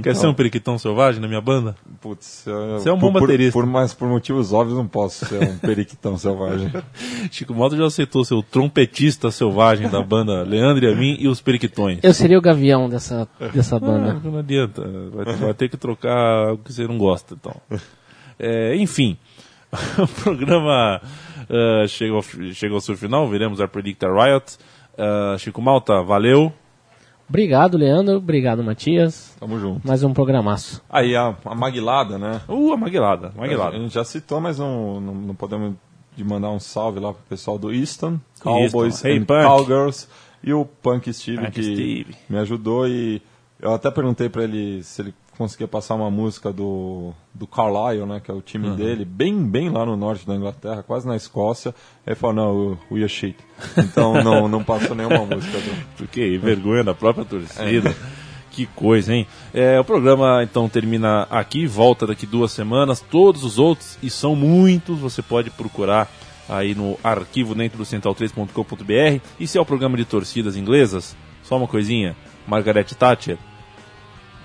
[0.04, 1.76] Quer ser um periquitão selvagem na minha banda?
[2.00, 3.54] Putz, eu, Você é um bom por, baterista.
[3.54, 6.72] Por, mas por motivos óbvios não posso ser um periquitão selvagem.
[7.32, 11.28] Chico Malta já aceitou ser o trompetista selvagem da banda Leandro e a mim e
[11.28, 12.00] os periquitões.
[12.04, 14.22] Eu seria o gavião dessa, dessa Ah, banda.
[14.24, 14.84] não adianta.
[15.12, 17.34] Vai, vai ter que trocar algo que você não gosta.
[17.34, 17.56] Então.
[18.38, 19.18] É, enfim,
[19.98, 21.02] o programa
[21.88, 23.28] chega, ao, chega ao seu final.
[23.28, 24.58] Veremos a Predict a Riot.
[24.98, 26.52] Ah, Chico Malta, valeu.
[27.30, 28.18] Obrigado, Leandro.
[28.18, 29.36] Obrigado, Matias.
[29.40, 29.88] Tamo junto.
[29.88, 30.82] Mais um programaço.
[30.90, 32.42] Aí a, a Maguilada, né?
[32.48, 33.32] Uh, a Maguilada.
[33.36, 33.78] A Maguilada.
[33.78, 35.76] gente já citou, mas não, não, não podemos
[36.18, 39.08] de mandar um salve lá pro pessoal do Easton, Cowboys Easton.
[39.08, 39.46] Hey, and Punk.
[39.46, 40.08] Cowgirls
[40.44, 42.16] e o Punk Steve Punk que Steve.
[42.28, 43.22] me ajudou e
[43.62, 48.20] eu até perguntei para ele se ele conseguia passar uma música do, do Carlisle, né,
[48.22, 48.76] que é o time Uhum.
[48.76, 51.74] dele, bem bem lá no norte da Inglaterra, quase na Escócia.
[52.06, 53.38] Ele falou, não, we are shit.
[53.78, 55.86] Então não, não passou nenhuma música do...
[55.98, 57.96] Porque vergonha da própria torcida.
[58.52, 59.26] Que coisa, hein?
[59.54, 63.00] É, o programa então termina aqui, volta daqui duas semanas.
[63.00, 66.12] Todos os outros, e são muitos, você pode procurar
[66.50, 69.22] aí no arquivo dentro do central3.com.br.
[69.40, 72.14] E se é o programa de torcidas inglesas, só uma coisinha:
[72.46, 73.38] Margaret Thatcher,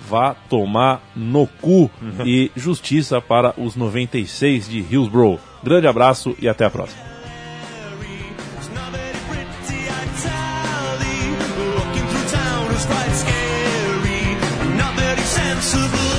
[0.08, 1.90] vá tomar no cu
[2.24, 5.40] e justiça para os 96 de Hillsborough.
[5.62, 7.14] Grande abraço e até a próxima.
[15.66, 16.13] It's